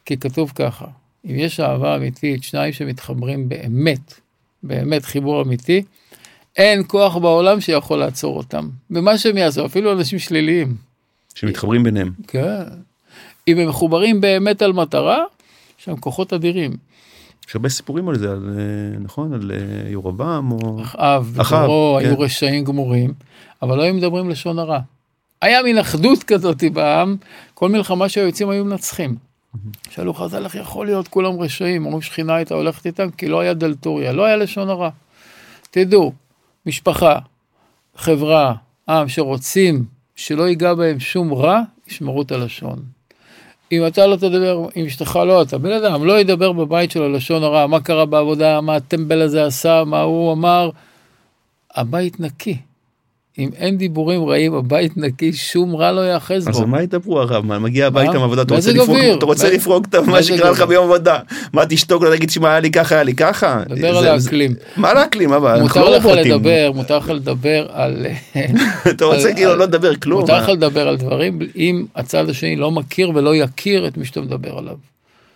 כי 0.06 0.18
כתוב 0.18 0.52
ככה, 0.56 0.86
אם 1.26 1.36
יש 1.36 1.60
אהבה 1.60 1.96
אמיתית, 1.96 2.44
שניים 2.44 2.74
שמתחברים 2.74 3.50
באמת, 3.50 4.20
באמת 4.64 5.06
חיבור 5.06 5.42
אמיתי, 5.42 5.84
אין 6.58 6.84
כוח 6.88 7.18
בעולם 7.18 7.62
שיכול 7.62 8.00
לעצור 8.00 8.38
אותם. 8.38 8.70
במה 8.90 9.18
שהם 9.18 9.38
יעשו, 9.38 9.66
אפילו 9.66 9.92
אנשים 9.92 10.20
שליליים. 10.20 10.76
שמתחברים 11.36 11.84
ביניהם. 11.84 12.12
כן. 12.28 12.64
אם 13.48 13.58
הם 13.58 13.70
מחוברים 13.70 14.22
באמת 14.22 14.62
על 14.62 14.74
מטרה, 14.74 15.24
יש 15.80 15.86
שם 15.86 15.96
כוחות 15.96 16.34
אדירים. 16.34 16.72
יש 17.50 17.56
הרבה 17.56 17.70
סיפורים 17.70 18.10
על 18.10 18.18
זה, 18.18 18.32
על, 18.32 18.50
אה, 18.58 19.00
נכון? 19.00 19.34
על 19.34 19.52
אה, 19.52 19.90
ירבעם 19.92 20.52
או... 20.52 20.82
אחאב 20.82 21.38
אחאב, 21.42 21.70
כן. 22.00 22.06
היו 22.06 22.20
רשעים 22.20 22.64
גמורים, 22.64 23.14
אבל 23.62 23.78
לא 23.78 23.84
היו 23.84 23.94
מדברים 23.94 24.30
לשון 24.30 24.60
הרע. 24.60 24.80
היה 25.42 25.64
מין 25.64 25.78
אחדות 25.78 26.24
כזאת 26.24 26.64
בעם, 26.74 27.16
כל 27.54 27.70
מלחמה 27.70 28.10
שהיו 28.10 28.26
יוצאים 28.26 28.50
היו 28.50 28.66
מנצחים. 28.66 29.16
שאלו 29.90 30.14
חז"ל 30.14 30.44
איך 30.44 30.56
יכול 30.56 30.86
להיות 30.86 31.08
כולם 31.08 31.40
רשעים, 31.40 31.86
אומרים 31.86 32.02
שכינה 32.02 32.36
הייתה 32.36 32.56
הולכת 32.56 32.86
איתם, 32.86 33.12
כי 33.12 33.28
לא 33.28 33.40
היה 33.40 33.54
דלתוריה, 33.54 34.14
לא 34.14 34.26
היה 34.26 34.36
לשון 34.36 34.70
הרע. 34.70 34.90
תדעו, 35.72 36.14
משפחה, 36.66 37.20
חברה, 37.96 38.54
עם 38.90 39.08
שרוצים 39.08 39.86
שלא 40.16 40.50
ייגע 40.50 40.74
בהם 40.74 41.00
שום 41.00 41.34
רע, 41.34 41.62
ישמרו 41.88 42.22
את 42.22 42.32
הלשון. 42.32 42.84
אם 43.72 43.88
אתה 43.88 44.08
לא 44.08 44.16
תדבר 44.16 44.68
עם 44.76 44.86
אשתך, 44.86 45.16
לא 45.16 45.42
אתה, 45.42 45.58
בן 45.58 45.72
אדם 45.72 46.06
לא 46.06 46.20
ידבר 46.20 46.52
בבית 46.52 46.92
שלו 46.92 47.10
לשון 47.10 47.44
הרע, 47.44 47.68
מה 47.68 47.80
קרה 47.80 48.06
בעבודה, 48.06 48.62
מה 48.62 48.76
הטמבל 48.76 49.22
הזה 49.22 49.46
עשה, 49.46 49.84
מה 49.86 50.02
הוא 50.02 50.34
אמר, 50.34 50.70
הבית 51.76 52.20
נקי. 52.20 52.58
אם 53.40 53.50
אין 53.58 53.78
דיבורים 53.78 54.24
רעים, 54.26 54.54
הבית 54.54 54.98
נקי, 54.98 55.34
שום 55.34 55.76
רע 55.76 55.92
לא 55.92 56.02
יאחז 56.14 56.48
אז 56.50 56.56
בו. 56.58 56.60
על 56.64 56.66
מה 56.70 56.82
ידברו 56.82 57.20
הרב? 57.20 57.46
מה, 57.46 57.60
מגיע 57.60 57.88
הביתה? 57.88 58.20
מעבודה, 58.20 58.42
אתה 58.42 58.54
רוצה 58.56 58.72
לפרוק. 58.72 58.98
אתה 59.18 59.26
רוצה 59.26 59.50
לפרוק 59.50 59.86
את 59.90 59.96
מה 59.96 60.24
שקרה 60.24 60.52
לך. 60.52 60.62
ביום 60.62 60.84
עבודה. 60.86 61.20
מה 61.54 61.66
תשתוק 61.66 62.04
לא 62.04 62.16
תגיד 62.16 62.30
שמע 62.30 62.50
היה 62.50 62.60
לי 62.60 62.72
ככה 62.72 62.96
היה 62.96 63.04
לי 63.04 63.14
ככה. 63.14 63.64
דבר 63.70 63.98
על 63.98 64.08
האקלים. 64.08 64.54
מה 64.78 64.94
להקלים 64.94 65.34
אבל 65.34 65.50
אנחנו 65.60 65.68
מותר 65.82 65.90
לא 65.90 65.98
לך. 65.98 66.26
לדבר, 66.26 66.72
מותר 66.76 66.98
לך 66.98 67.10
לדבר 67.10 67.68
על... 67.74 68.06
אתה 68.90 69.06
רוצה 69.06 69.28
על- 69.30 69.36
כאילו 69.36 69.52
על- 69.52 69.58
לא 69.58 69.64
לדבר 69.66 69.96
כלום. 69.96 70.22
מותר? 70.22 70.38
לך 70.38 70.50
לדבר 70.50 70.88
על 70.88 70.98
דברים 70.98 71.40
אם 71.56 71.86
הצד 71.96 72.30
השני 72.30 72.56
לא 72.56 72.72
מכיר 72.72 73.12
ולא 73.16 73.36
יכיר 73.36 73.88
את 73.88 73.98
מי 73.98 74.06
שאתה 74.06 74.22
מדבר 74.22 74.58
עליו. 74.58 74.76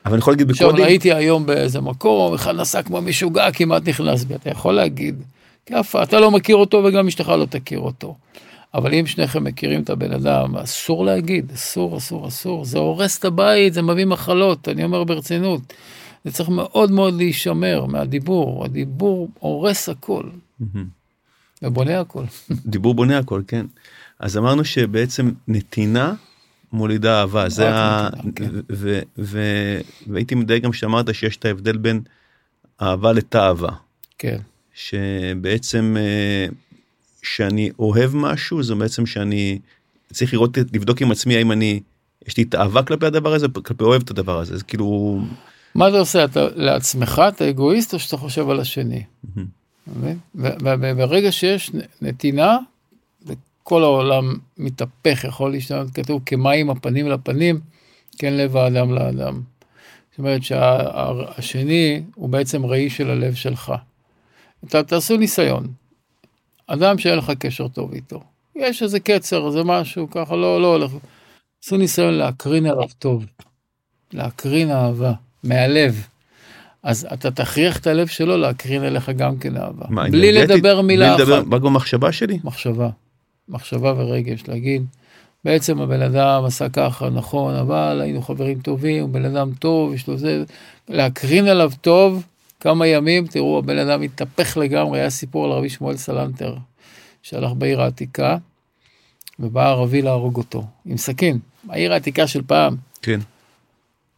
אבל 0.06 0.14
אני 0.14 0.20
יכול 0.20 0.34
להגיד 0.34 0.50
עכשיו 0.50 0.68
בקודים. 0.68 0.86
ראיתי 0.86 1.14
היום 1.14 1.46
באיזה 1.46 1.82
מקום, 1.82 2.34
אחד 2.34 2.56
נסע 2.56 2.82
כמו 2.82 3.02
משוגע, 3.02 3.52
כמעט 3.52 3.88
נכנס 3.90 4.24
בי, 4.24 4.36
אתה 4.36 4.50
יכול 4.50 4.74
להגיד, 4.74 5.16
כיפה, 5.66 6.04
אתה 6.04 6.20
לא 6.20 6.32
מכיר 6.32 6.56
אותו 6.56 6.84
וגם 6.86 7.08
אשתך 7.08 7.30
לא 7.30 7.46
תכיר 7.46 7.80
אותו. 7.80 8.16
אבל 8.74 8.94
אם 8.94 9.06
שניכם 9.06 9.44
מכירים 9.44 9.82
את 9.82 9.90
הבן 9.90 10.12
אדם, 10.12 10.56
אסור 10.56 11.06
להגיד, 11.06 11.52
אסור, 11.52 11.98
אסור, 11.98 12.28
אסור, 12.28 12.66
זה 12.66 12.78
הורס 12.78 13.20
את 13.20 13.26
הבית, 13.26 13.74
זה 13.74 13.82
מביא 13.82 14.06
מחלות, 14.06 14.70
אני 14.70 14.84
אומר 14.84 15.04
ברצינות. 15.04 15.74
זה 16.26 16.32
צריך 16.32 16.50
מאוד 16.50 16.92
מאוד 16.92 17.14
להישמר 17.14 17.86
מהדיבור, 17.86 18.66
הדיבור 18.66 19.30
הורס 19.40 19.90
הכל. 19.90 20.24
ובונה 21.62 22.00
הכל. 22.00 22.24
דיבור 22.66 22.94
בונה 22.94 23.18
הכל 23.18 23.42
כן. 23.48 23.66
אז 24.20 24.38
אמרנו 24.38 24.66
שבעצם 24.66 25.32
נתינה 25.48 26.14
מולידה 26.72 27.20
אהבה 27.20 27.50
זה 27.50 27.76
ה... 27.76 28.10
כן. 28.36 28.50
והייתי 30.08 30.36
מדייק 30.36 30.64
גם 30.64 30.74
שאמרת 30.74 31.16
שיש 31.16 31.38
את 31.38 31.46
ההבדל 31.46 31.78
בין 31.78 32.02
אהבה 32.82 33.12
לתאווה. 33.14 33.72
כן, 34.18 34.38
שבעצם 34.76 35.96
אה, 36.00 36.48
שאני 37.24 37.70
אוהב 37.80 38.16
משהו 38.16 38.64
זה 38.64 38.76
בעצם 38.76 39.06
שאני 39.06 39.60
צריך 40.14 40.34
לראות 40.34 40.58
לבדוק 40.58 41.02
עם 41.02 41.12
עצמי 41.12 41.36
האם 41.36 41.52
אני 41.52 41.80
יש 42.28 42.38
לי 42.38 42.46
תאווה 42.46 42.84
כלפי 42.84 43.06
הדבר 43.06 43.34
הזה 43.34 43.48
כלפי 43.64 43.84
אוהב 43.84 44.02
את 44.02 44.10
הדבר 44.10 44.40
הזה 44.40 44.54
אז 44.54 44.64
כאילו 44.64 45.20
מה 45.76 45.88
אתה 45.88 46.00
עושה, 46.00 46.26
אתה 46.26 46.48
לעצמך, 46.56 47.22
אתה 47.28 47.50
אגואיסט 47.50 47.94
או 47.94 48.00
שאתה 48.00 48.18
חושב 48.18 48.50
על 48.50 48.60
השני? 48.60 49.04
וברגע 50.36 51.32
שיש 51.32 51.72
נתינה, 52.02 52.58
כל 53.64 53.84
העולם 53.84 54.34
מתהפך, 54.58 55.24
יכול 55.24 55.52
להשתנות, 55.52 55.92
כתוב 55.94 56.22
כמים 56.26 56.70
הפנים 56.70 57.08
לפנים, 57.08 57.60
כן 58.18 58.34
לב 58.34 58.58
האדם 58.58 58.94
לאדם. 58.94 59.42
זאת 60.12 60.20
אומרת 60.20 60.42
שהשני 60.44 62.04
הוא 62.16 62.30
בעצם 62.30 62.66
ראי 62.66 62.90
של 62.90 63.10
הלב 63.10 63.34
שלך. 63.34 63.74
ת, 64.70 64.76
תעשו 64.76 65.18
ניסיון. 65.18 65.68
אדם 66.68 66.98
שאין 66.98 67.18
לך 67.18 67.32
קשר 67.40 67.68
טוב 67.68 67.94
איתו, 67.94 68.24
יש 68.56 68.84
איזה 68.84 69.00
קצר, 69.00 69.48
איזה 69.48 69.64
משהו, 69.64 70.10
ככה 70.12 70.36
לא, 70.36 70.62
לא 70.62 70.68
הולך. 70.68 70.92
עשו 71.64 71.78
ניסיון 71.78 72.14
להקרין 72.14 72.66
עליו 72.66 72.88
טוב, 73.00 73.26
להקרין 74.14 74.72
אהבה, 74.72 75.14
מהלב. 75.44 76.08
אז 76.84 77.08
אתה 77.14 77.32
תכריח 77.32 77.78
את 77.80 77.88
הלב 77.88 78.08
שלו 78.08 78.38
להקרין 78.38 78.84
אליך 78.84 79.10
גם 79.10 79.38
כן 79.38 79.58
אהבה. 79.58 79.86
מה, 79.90 80.10
בלי 80.10 80.32
אנרגטית? 80.32 80.56
לדבר 80.56 80.82
מילה 80.82 81.16
בלי 81.16 81.24
לדבר, 81.24 81.40
אחת. 81.40 81.48
רק 81.52 81.62
במחשבה 81.62 82.12
שלי? 82.12 82.40
מחשבה, 82.44 82.90
מחשבה 83.50 83.94
ורגש, 83.98 84.44
להגיד, 84.48 84.86
בעצם 85.46 85.82
הבן 85.82 86.02
אדם 86.02 86.46
עשה 86.46 86.70
ככה, 86.70 87.10
נכון, 87.10 87.56
אבל 87.56 88.02
היינו 88.04 88.22
חברים 88.22 88.60
טובים, 88.60 89.02
הוא 89.02 89.10
בן 89.10 89.26
אדם 89.26 89.52
טוב, 89.60 89.94
יש 89.94 90.08
לו 90.08 90.18
זה, 90.18 90.44
להקרין 90.90 91.48
עליו 91.48 91.72
טוב, 91.82 92.24
כמה 92.66 92.88
ימים, 92.88 93.28
תראו, 93.28 93.60
הבן 93.60 93.78
אדם 93.78 94.02
התהפך 94.02 94.58
לגמרי, 94.58 95.00
היה 95.00 95.10
סיפור 95.10 95.46
על 95.46 95.52
רבי 95.52 95.70
שמואל 95.70 95.98
סלנטר, 95.98 96.56
שהלך 97.24 97.52
בעיר 97.58 97.82
העתיקה, 97.82 98.38
ובא 99.40 99.70
ערבי 99.70 100.02
להרוג 100.02 100.38
אותו, 100.38 100.64
עם 100.86 100.98
סכין, 100.98 101.40
העיר 101.70 101.94
העתיקה 101.94 102.28
של 102.28 102.42
פעם, 102.42 102.76
כן. 103.02 103.20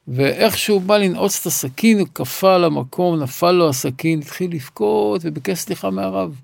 ואיך 0.08 0.58
שהוא 0.58 0.82
בא 0.82 0.98
לנעוץ 0.98 1.40
את 1.42 1.46
הסכין, 1.46 2.00
הוא 2.00 2.08
קפא 2.14 2.48
על 2.48 2.64
המקום, 2.64 3.20
נפל 3.24 3.52
לו 3.52 3.70
הסכין, 3.70 4.20
התחיל 4.20 4.52
לבכות 4.52 5.22
וביקש 5.24 5.60
סליחה 5.60 5.90
מהרב. 5.90 6.42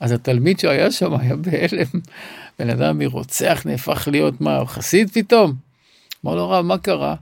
אז 0.00 0.12
התלמיד 0.12 0.58
שהיה 0.58 0.90
שם 0.90 1.14
היה 1.14 1.36
בהלם, 1.36 2.00
בן 2.58 2.70
אדם 2.70 2.98
מרוצח 2.98 3.62
נהפך 3.64 4.08
להיות 4.12 4.40
מה, 4.40 4.66
חסיד 4.66 5.10
פתאום? 5.10 5.54
אמר 6.24 6.34
לו 6.34 6.50
רב, 6.50 6.64
מה 6.64 6.78
קרה? 6.78 7.14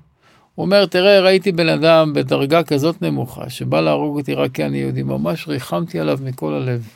הוא 0.55 0.65
אומר, 0.65 0.87
תראה, 0.87 1.21
ראיתי 1.21 1.53
בן 1.53 1.69
אדם 1.69 2.13
בדרגה 2.13 2.63
כזאת 2.63 3.03
נמוכה, 3.03 3.51
שבא 3.51 3.81
להרוג 3.81 4.19
אותי 4.19 4.35
רק 4.35 4.53
כי 4.53 4.65
אני 4.65 4.79
יהודי, 4.79 5.03
ממש 5.03 5.49
ריחמתי 5.49 6.01
עליו 6.01 6.19
מכל 6.23 6.55
הלב, 6.55 6.89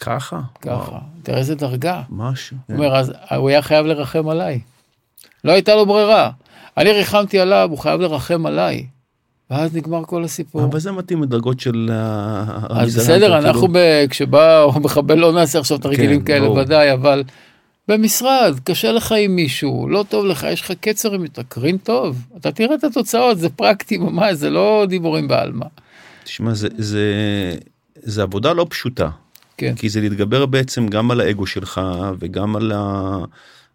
ככה? 0.00 0.40
ככה. 0.62 0.72
וואו, 0.72 1.00
תראה 1.22 1.38
איזה 1.38 1.54
דרגה. 1.54 2.02
משהו. 2.10 2.56
הוא 2.66 2.76
אומר, 2.76 2.96
אז 2.96 3.12
הוא 3.36 3.48
היה 3.48 3.62
חייב 3.62 3.86
לרחם 3.86 4.28
עליי. 4.28 4.60
לא 5.44 5.52
הייתה 5.52 5.74
לו 5.74 5.86
ברירה. 5.86 6.30
אני 6.76 6.92
ריחמתי 6.92 7.40
עליו, 7.40 7.68
הוא 7.70 7.78
חייב 7.78 8.00
לרחם 8.00 8.46
עליי. 8.46 8.86
ואז 9.50 9.76
נגמר 9.76 10.04
כל 10.04 10.24
הסיפור. 10.24 10.64
אבל 10.64 10.80
זה 10.80 10.92
מתאים 10.92 11.22
לדרגות 11.22 11.60
של 11.60 11.90
אה, 11.92 12.58
אז 12.70 12.96
בסדר. 12.96 13.38
אנחנו. 13.38 13.68
כשבא 14.10 14.66
מחבל 14.82 15.18
לא 15.18 15.32
נעשה 15.32 15.58
עכשיו 15.58 15.78
תרגילים 15.78 16.20
כן, 16.20 16.26
כאלה. 16.26 16.50
ודאי, 16.50 16.92
אבל 16.92 17.22
במשרד, 17.88 18.58
קשה 18.64 18.92
לך 18.92 19.14
עם 19.18 19.36
מישהו, 19.36 19.88
לא 19.88 20.04
טוב 20.08 20.26
לך, 20.26 20.46
יש 20.52 20.60
לך 20.60 20.72
קצר 20.80 21.14
עם 21.14 21.26
תקרין 21.26 21.76
טוב, 21.76 22.18
אתה 22.36 22.52
תראה 22.52 22.74
את 22.74 22.84
התוצאות, 22.84 23.38
זה 23.38 23.48
פרקטי 23.48 23.96
ממש, 23.96 24.34
זה 24.34 24.50
לא 24.50 24.86
דיבורים 24.88 25.28
בעלמא. 25.28 25.66
תשמע, 26.24 26.54
זה, 26.54 26.68
זה, 26.78 27.04
זה 27.94 28.22
עבודה 28.22 28.52
לא 28.52 28.66
פשוטה. 28.70 29.08
כן, 29.56 29.74
כי 29.74 29.88
זה 29.88 30.00
להתגבר 30.00 30.46
בעצם 30.46 30.88
גם 30.88 31.10
על 31.10 31.20
האגו 31.20 31.46
שלך 31.46 31.80
וגם 32.18 32.56
על 32.56 32.72
ה... 32.74 33.18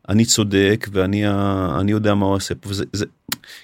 אני 0.09 0.25
צודק 0.25 0.87
ואני 0.91 1.25
ה... 1.25 1.77
אני 1.79 1.91
יודע 1.91 2.13
מה 2.13 2.25
הוא 2.25 2.35
עושה 2.35 2.55
פה. 2.55 2.69
וזה, 2.69 2.83
זה, 2.93 3.05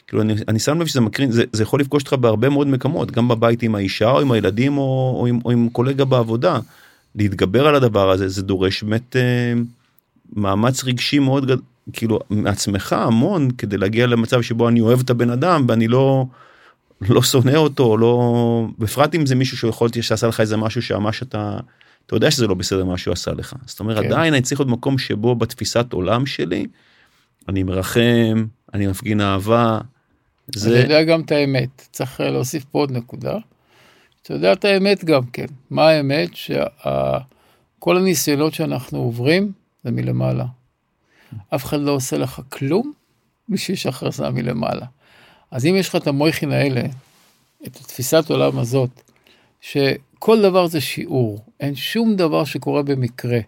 כאילו 0.07 0.21
אני, 0.21 0.33
אני 0.47 0.59
שם 0.59 0.81
לב 0.81 0.87
שזה 0.87 1.01
מקרין, 1.01 1.31
זה, 1.31 1.43
זה 1.53 1.63
יכול 1.63 1.79
לפגוש 1.79 2.03
אותך 2.03 2.13
בהרבה 2.13 2.49
מאוד 2.49 2.67
מקומות, 2.67 3.11
גם 3.11 3.27
בבית 3.27 3.63
עם 3.63 3.75
האישה 3.75 4.09
או 4.09 4.21
עם 4.21 4.31
הילדים 4.31 4.77
או, 4.77 5.15
או, 5.19 5.27
עם, 5.27 5.39
או 5.45 5.51
עם 5.51 5.69
קולגה 5.69 6.05
בעבודה. 6.05 6.59
להתגבר 7.15 7.67
על 7.67 7.75
הדבר 7.75 8.11
הזה 8.11 8.27
זה 8.27 8.41
דורש 8.41 8.83
באמת 8.83 9.15
אה, 9.15 9.53
מאמץ 10.33 10.83
רגשי 10.83 11.19
מאוד 11.19 11.45
גדול, 11.45 11.61
כאילו 11.93 12.19
מעצמך 12.29 12.93
המון 12.93 13.51
כדי 13.51 13.77
להגיע 13.77 14.07
למצב 14.07 14.41
שבו 14.41 14.69
אני 14.69 14.81
אוהב 14.81 14.99
את 14.99 15.09
הבן 15.09 15.29
אדם 15.29 15.65
ואני 15.67 15.87
לא 15.87 16.25
לא 17.01 17.21
שונא 17.21 17.55
אותו 17.55 17.97
לא 17.97 18.67
בפרט 18.79 19.15
אם 19.15 19.25
זה 19.25 19.35
מישהו 19.35 19.57
שיכול 19.57 19.89
להיות 19.93 20.03
שעשה 20.03 20.27
לך 20.27 20.39
איזה 20.39 20.57
משהו 20.57 20.81
שממש 20.81 21.23
אתה 21.23 21.57
אתה 22.05 22.15
יודע 22.15 22.31
שזה 22.31 22.47
לא 22.47 22.53
בסדר 22.53 22.85
מה 22.85 22.97
שהוא 22.97 23.13
עשה 23.13 23.31
לך 23.31 23.53
זאת 23.65 23.79
אומרת 23.79 23.97
כן. 23.97 24.05
עדיין 24.05 24.33
אני 24.33 24.41
צריך 24.41 24.61
להיות 24.61 24.71
מקום 24.71 24.97
שבו 24.97 25.35
בתפיסת 25.35 25.93
עולם 25.93 26.25
שלי 26.25 26.67
אני 27.49 27.63
מרחם 27.63 28.45
אני 28.75 28.87
מפגין 28.87 29.21
אהבה. 29.21 29.79
זה 30.55 30.79
יודע 30.79 31.03
גם 31.03 31.21
את 31.21 31.31
האמת, 31.31 31.87
צריך 31.91 32.21
אה, 32.21 32.29
להוסיף 32.29 32.63
פה 32.63 32.79
עוד 32.79 32.91
נקודה. 32.91 33.37
אתה 34.21 34.33
יודע 34.33 34.53
את 34.53 34.65
האמת 34.65 35.03
גם 35.03 35.25
כן. 35.25 35.45
מה 35.69 35.89
האמת? 35.89 36.29
שכל 36.35 37.97
הניסיונות 37.97 38.53
שאנחנו 38.53 38.99
עוברים 38.99 39.51
זה 39.85 39.91
מלמעלה. 39.91 40.45
אף 41.55 41.65
אחד 41.65 41.79
לא 41.79 41.91
עושה 41.91 42.17
לך 42.17 42.41
כלום 42.49 42.93
בשביל 43.49 43.77
שהכרזה 43.77 44.29
מלמעלה. 44.29 44.85
אז 45.51 45.65
אם 45.65 45.75
יש 45.75 45.89
לך 45.89 45.95
את 45.95 46.07
המויכין 46.07 46.51
האלה, 46.51 46.81
את 47.67 47.75
התפיסת 47.75 48.29
עולם 48.29 48.59
הזאת, 48.59 48.89
שכל 49.61 50.41
דבר 50.41 50.67
זה 50.67 50.81
שיעור, 50.81 51.39
אין 51.59 51.75
שום 51.75 52.15
דבר 52.15 52.43
שקורה 52.43 52.83
במקרה. 52.83 53.39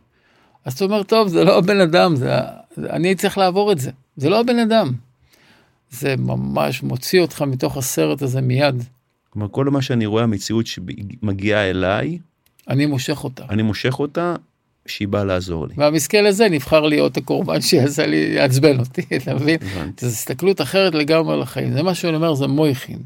אז 0.65 0.73
אתה 0.73 0.85
אומר, 0.85 1.03
טוב, 1.03 1.27
זה 1.27 1.43
לא 1.43 1.57
הבן 1.57 1.79
אדם, 1.79 2.15
זה, 2.15 2.31
זה, 2.75 2.89
אני 2.89 3.15
צריך 3.15 3.37
לעבור 3.37 3.71
את 3.71 3.79
זה, 3.79 3.91
זה 4.17 4.29
לא 4.29 4.39
הבן 4.39 4.59
אדם. 4.59 4.91
זה 5.89 6.15
ממש 6.17 6.83
מוציא 6.83 7.21
אותך 7.21 7.41
מתוך 7.41 7.77
הסרט 7.77 8.21
הזה 8.21 8.41
מיד. 8.41 8.83
כלומר, 9.29 9.47
כל 9.51 9.65
מה 9.65 9.81
שאני 9.81 10.05
רואה 10.05 10.23
המציאות 10.23 10.67
שמגיעה 10.67 11.69
אליי 11.69 12.19
אני 12.67 12.85
מושך 12.85 13.23
אותה. 13.23 13.45
אני 13.49 13.61
מושך 13.63 13.99
אותה 13.99 14.35
שהיא 14.89 15.07
באה 15.07 15.23
לעזור 15.23 15.67
לי. 15.67 15.73
והמסכן 15.77 16.25
הזה 16.25 16.49
נבחר 16.49 16.81
להיות 16.81 17.17
הקורבן 17.17 17.61
שיעשה 17.61 18.05
לי, 18.05 18.15
יעצבן 18.15 18.79
אותי, 18.79 19.01
אתה 19.17 19.33
מבין? 19.33 19.57
זו 19.99 20.07
הסתכלות 20.07 20.61
אחרת 20.61 20.95
לגמרי 20.95 21.33
על 21.33 21.41
החיים. 21.41 21.73
זה 21.73 21.83
מה 21.83 21.95
שאני 21.95 22.15
אומר, 22.15 22.33
זה 22.33 22.47
מויכין. 22.47 22.99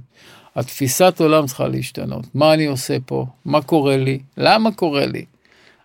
התפיסת 0.56 1.16
עולם 1.20 1.46
צריכה 1.46 1.68
להשתנות. 1.68 2.26
מה 2.34 2.54
אני 2.54 2.66
עושה 2.66 2.98
פה? 3.06 3.26
מה 3.46 3.62
קורה 3.62 3.98
לי? 3.98 4.20
למה 4.38 4.72
קורה 4.72 5.06
לי? 5.06 5.26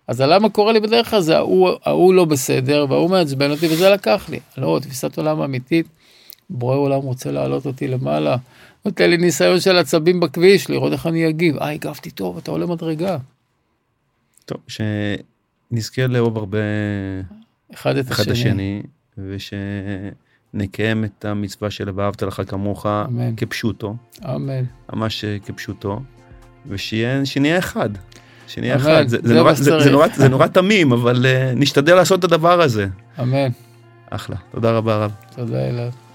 אז 0.07 0.19
הלמה 0.19 0.49
קורה 0.49 0.71
לי 0.73 0.79
בדרך 0.79 1.09
כלל 1.09 1.21
זה 1.21 1.37
ההוא, 1.37 1.69
ההוא 1.83 2.13
לא 2.13 2.25
בסדר 2.25 2.85
וההוא 2.89 3.09
מעצבן 3.09 3.51
אותי 3.51 3.67
וזה 3.67 3.89
לקח 3.89 4.29
לי. 4.29 4.39
לא, 4.57 4.79
תפיסת 4.81 5.17
עולם 5.17 5.41
אמיתית. 5.41 5.87
בורא 6.49 6.75
עולם 6.75 7.01
רוצה 7.01 7.31
להעלות 7.31 7.65
אותי 7.65 7.87
למעלה. 7.87 8.35
נותן 8.85 9.09
לי 9.09 9.17
ניסיון 9.17 9.59
של 9.59 9.77
עצבים 9.77 10.19
בכביש, 10.19 10.69
לראות 10.69 10.93
איך 10.93 11.07
אני 11.07 11.29
אגיב. 11.29 11.57
אה, 11.57 11.71
הגבתי 11.71 12.11
טוב, 12.11 12.37
אתה 12.37 12.51
עולה 12.51 12.65
מדרגה. 12.65 13.17
טוב, 14.45 14.57
שנזכה 15.71 16.07
לאהוב 16.07 16.37
הרבה 16.37 16.57
אחד 17.73 17.97
את 17.97 18.11
אחד 18.11 18.29
השני. 18.29 18.81
השני 19.17 19.37
ושנקיים 20.53 21.05
את 21.05 21.25
המצווה 21.25 21.71
של 21.71 21.89
ואהבת 21.95 22.23
לך 22.23 22.41
כמוך 22.47 22.85
אמן. 22.85 23.35
כפשוטו, 23.35 23.95
אמן. 24.25 24.63
ממש 24.93 25.25
אה, 25.25 25.37
כפשוטו, 25.45 25.99
ושיהיה 26.67 27.25
שנהיה 27.25 27.57
אחד. 27.57 27.89
שנהיה 28.47 28.75
אחד, 28.75 29.07
זה, 29.07 29.17
זה, 29.23 29.33
נורא, 29.33 29.53
זה, 29.53 29.79
זה. 29.79 29.91
נורא, 29.91 30.07
זה 30.15 30.29
נורא 30.29 30.47
תמים 30.47 30.91
אבל 30.91 31.25
uh, 31.25 31.55
נשתדל 31.55 31.95
לעשות 31.95 32.19
את 32.19 32.23
הדבר 32.23 32.61
הזה. 32.61 32.87
אמן. 33.21 33.49
אחלה, 34.09 34.35
תודה 34.51 34.71
רבה 34.71 34.97
רב. 34.97 35.11
תודה 35.35 35.69
אלעד. 35.69 36.06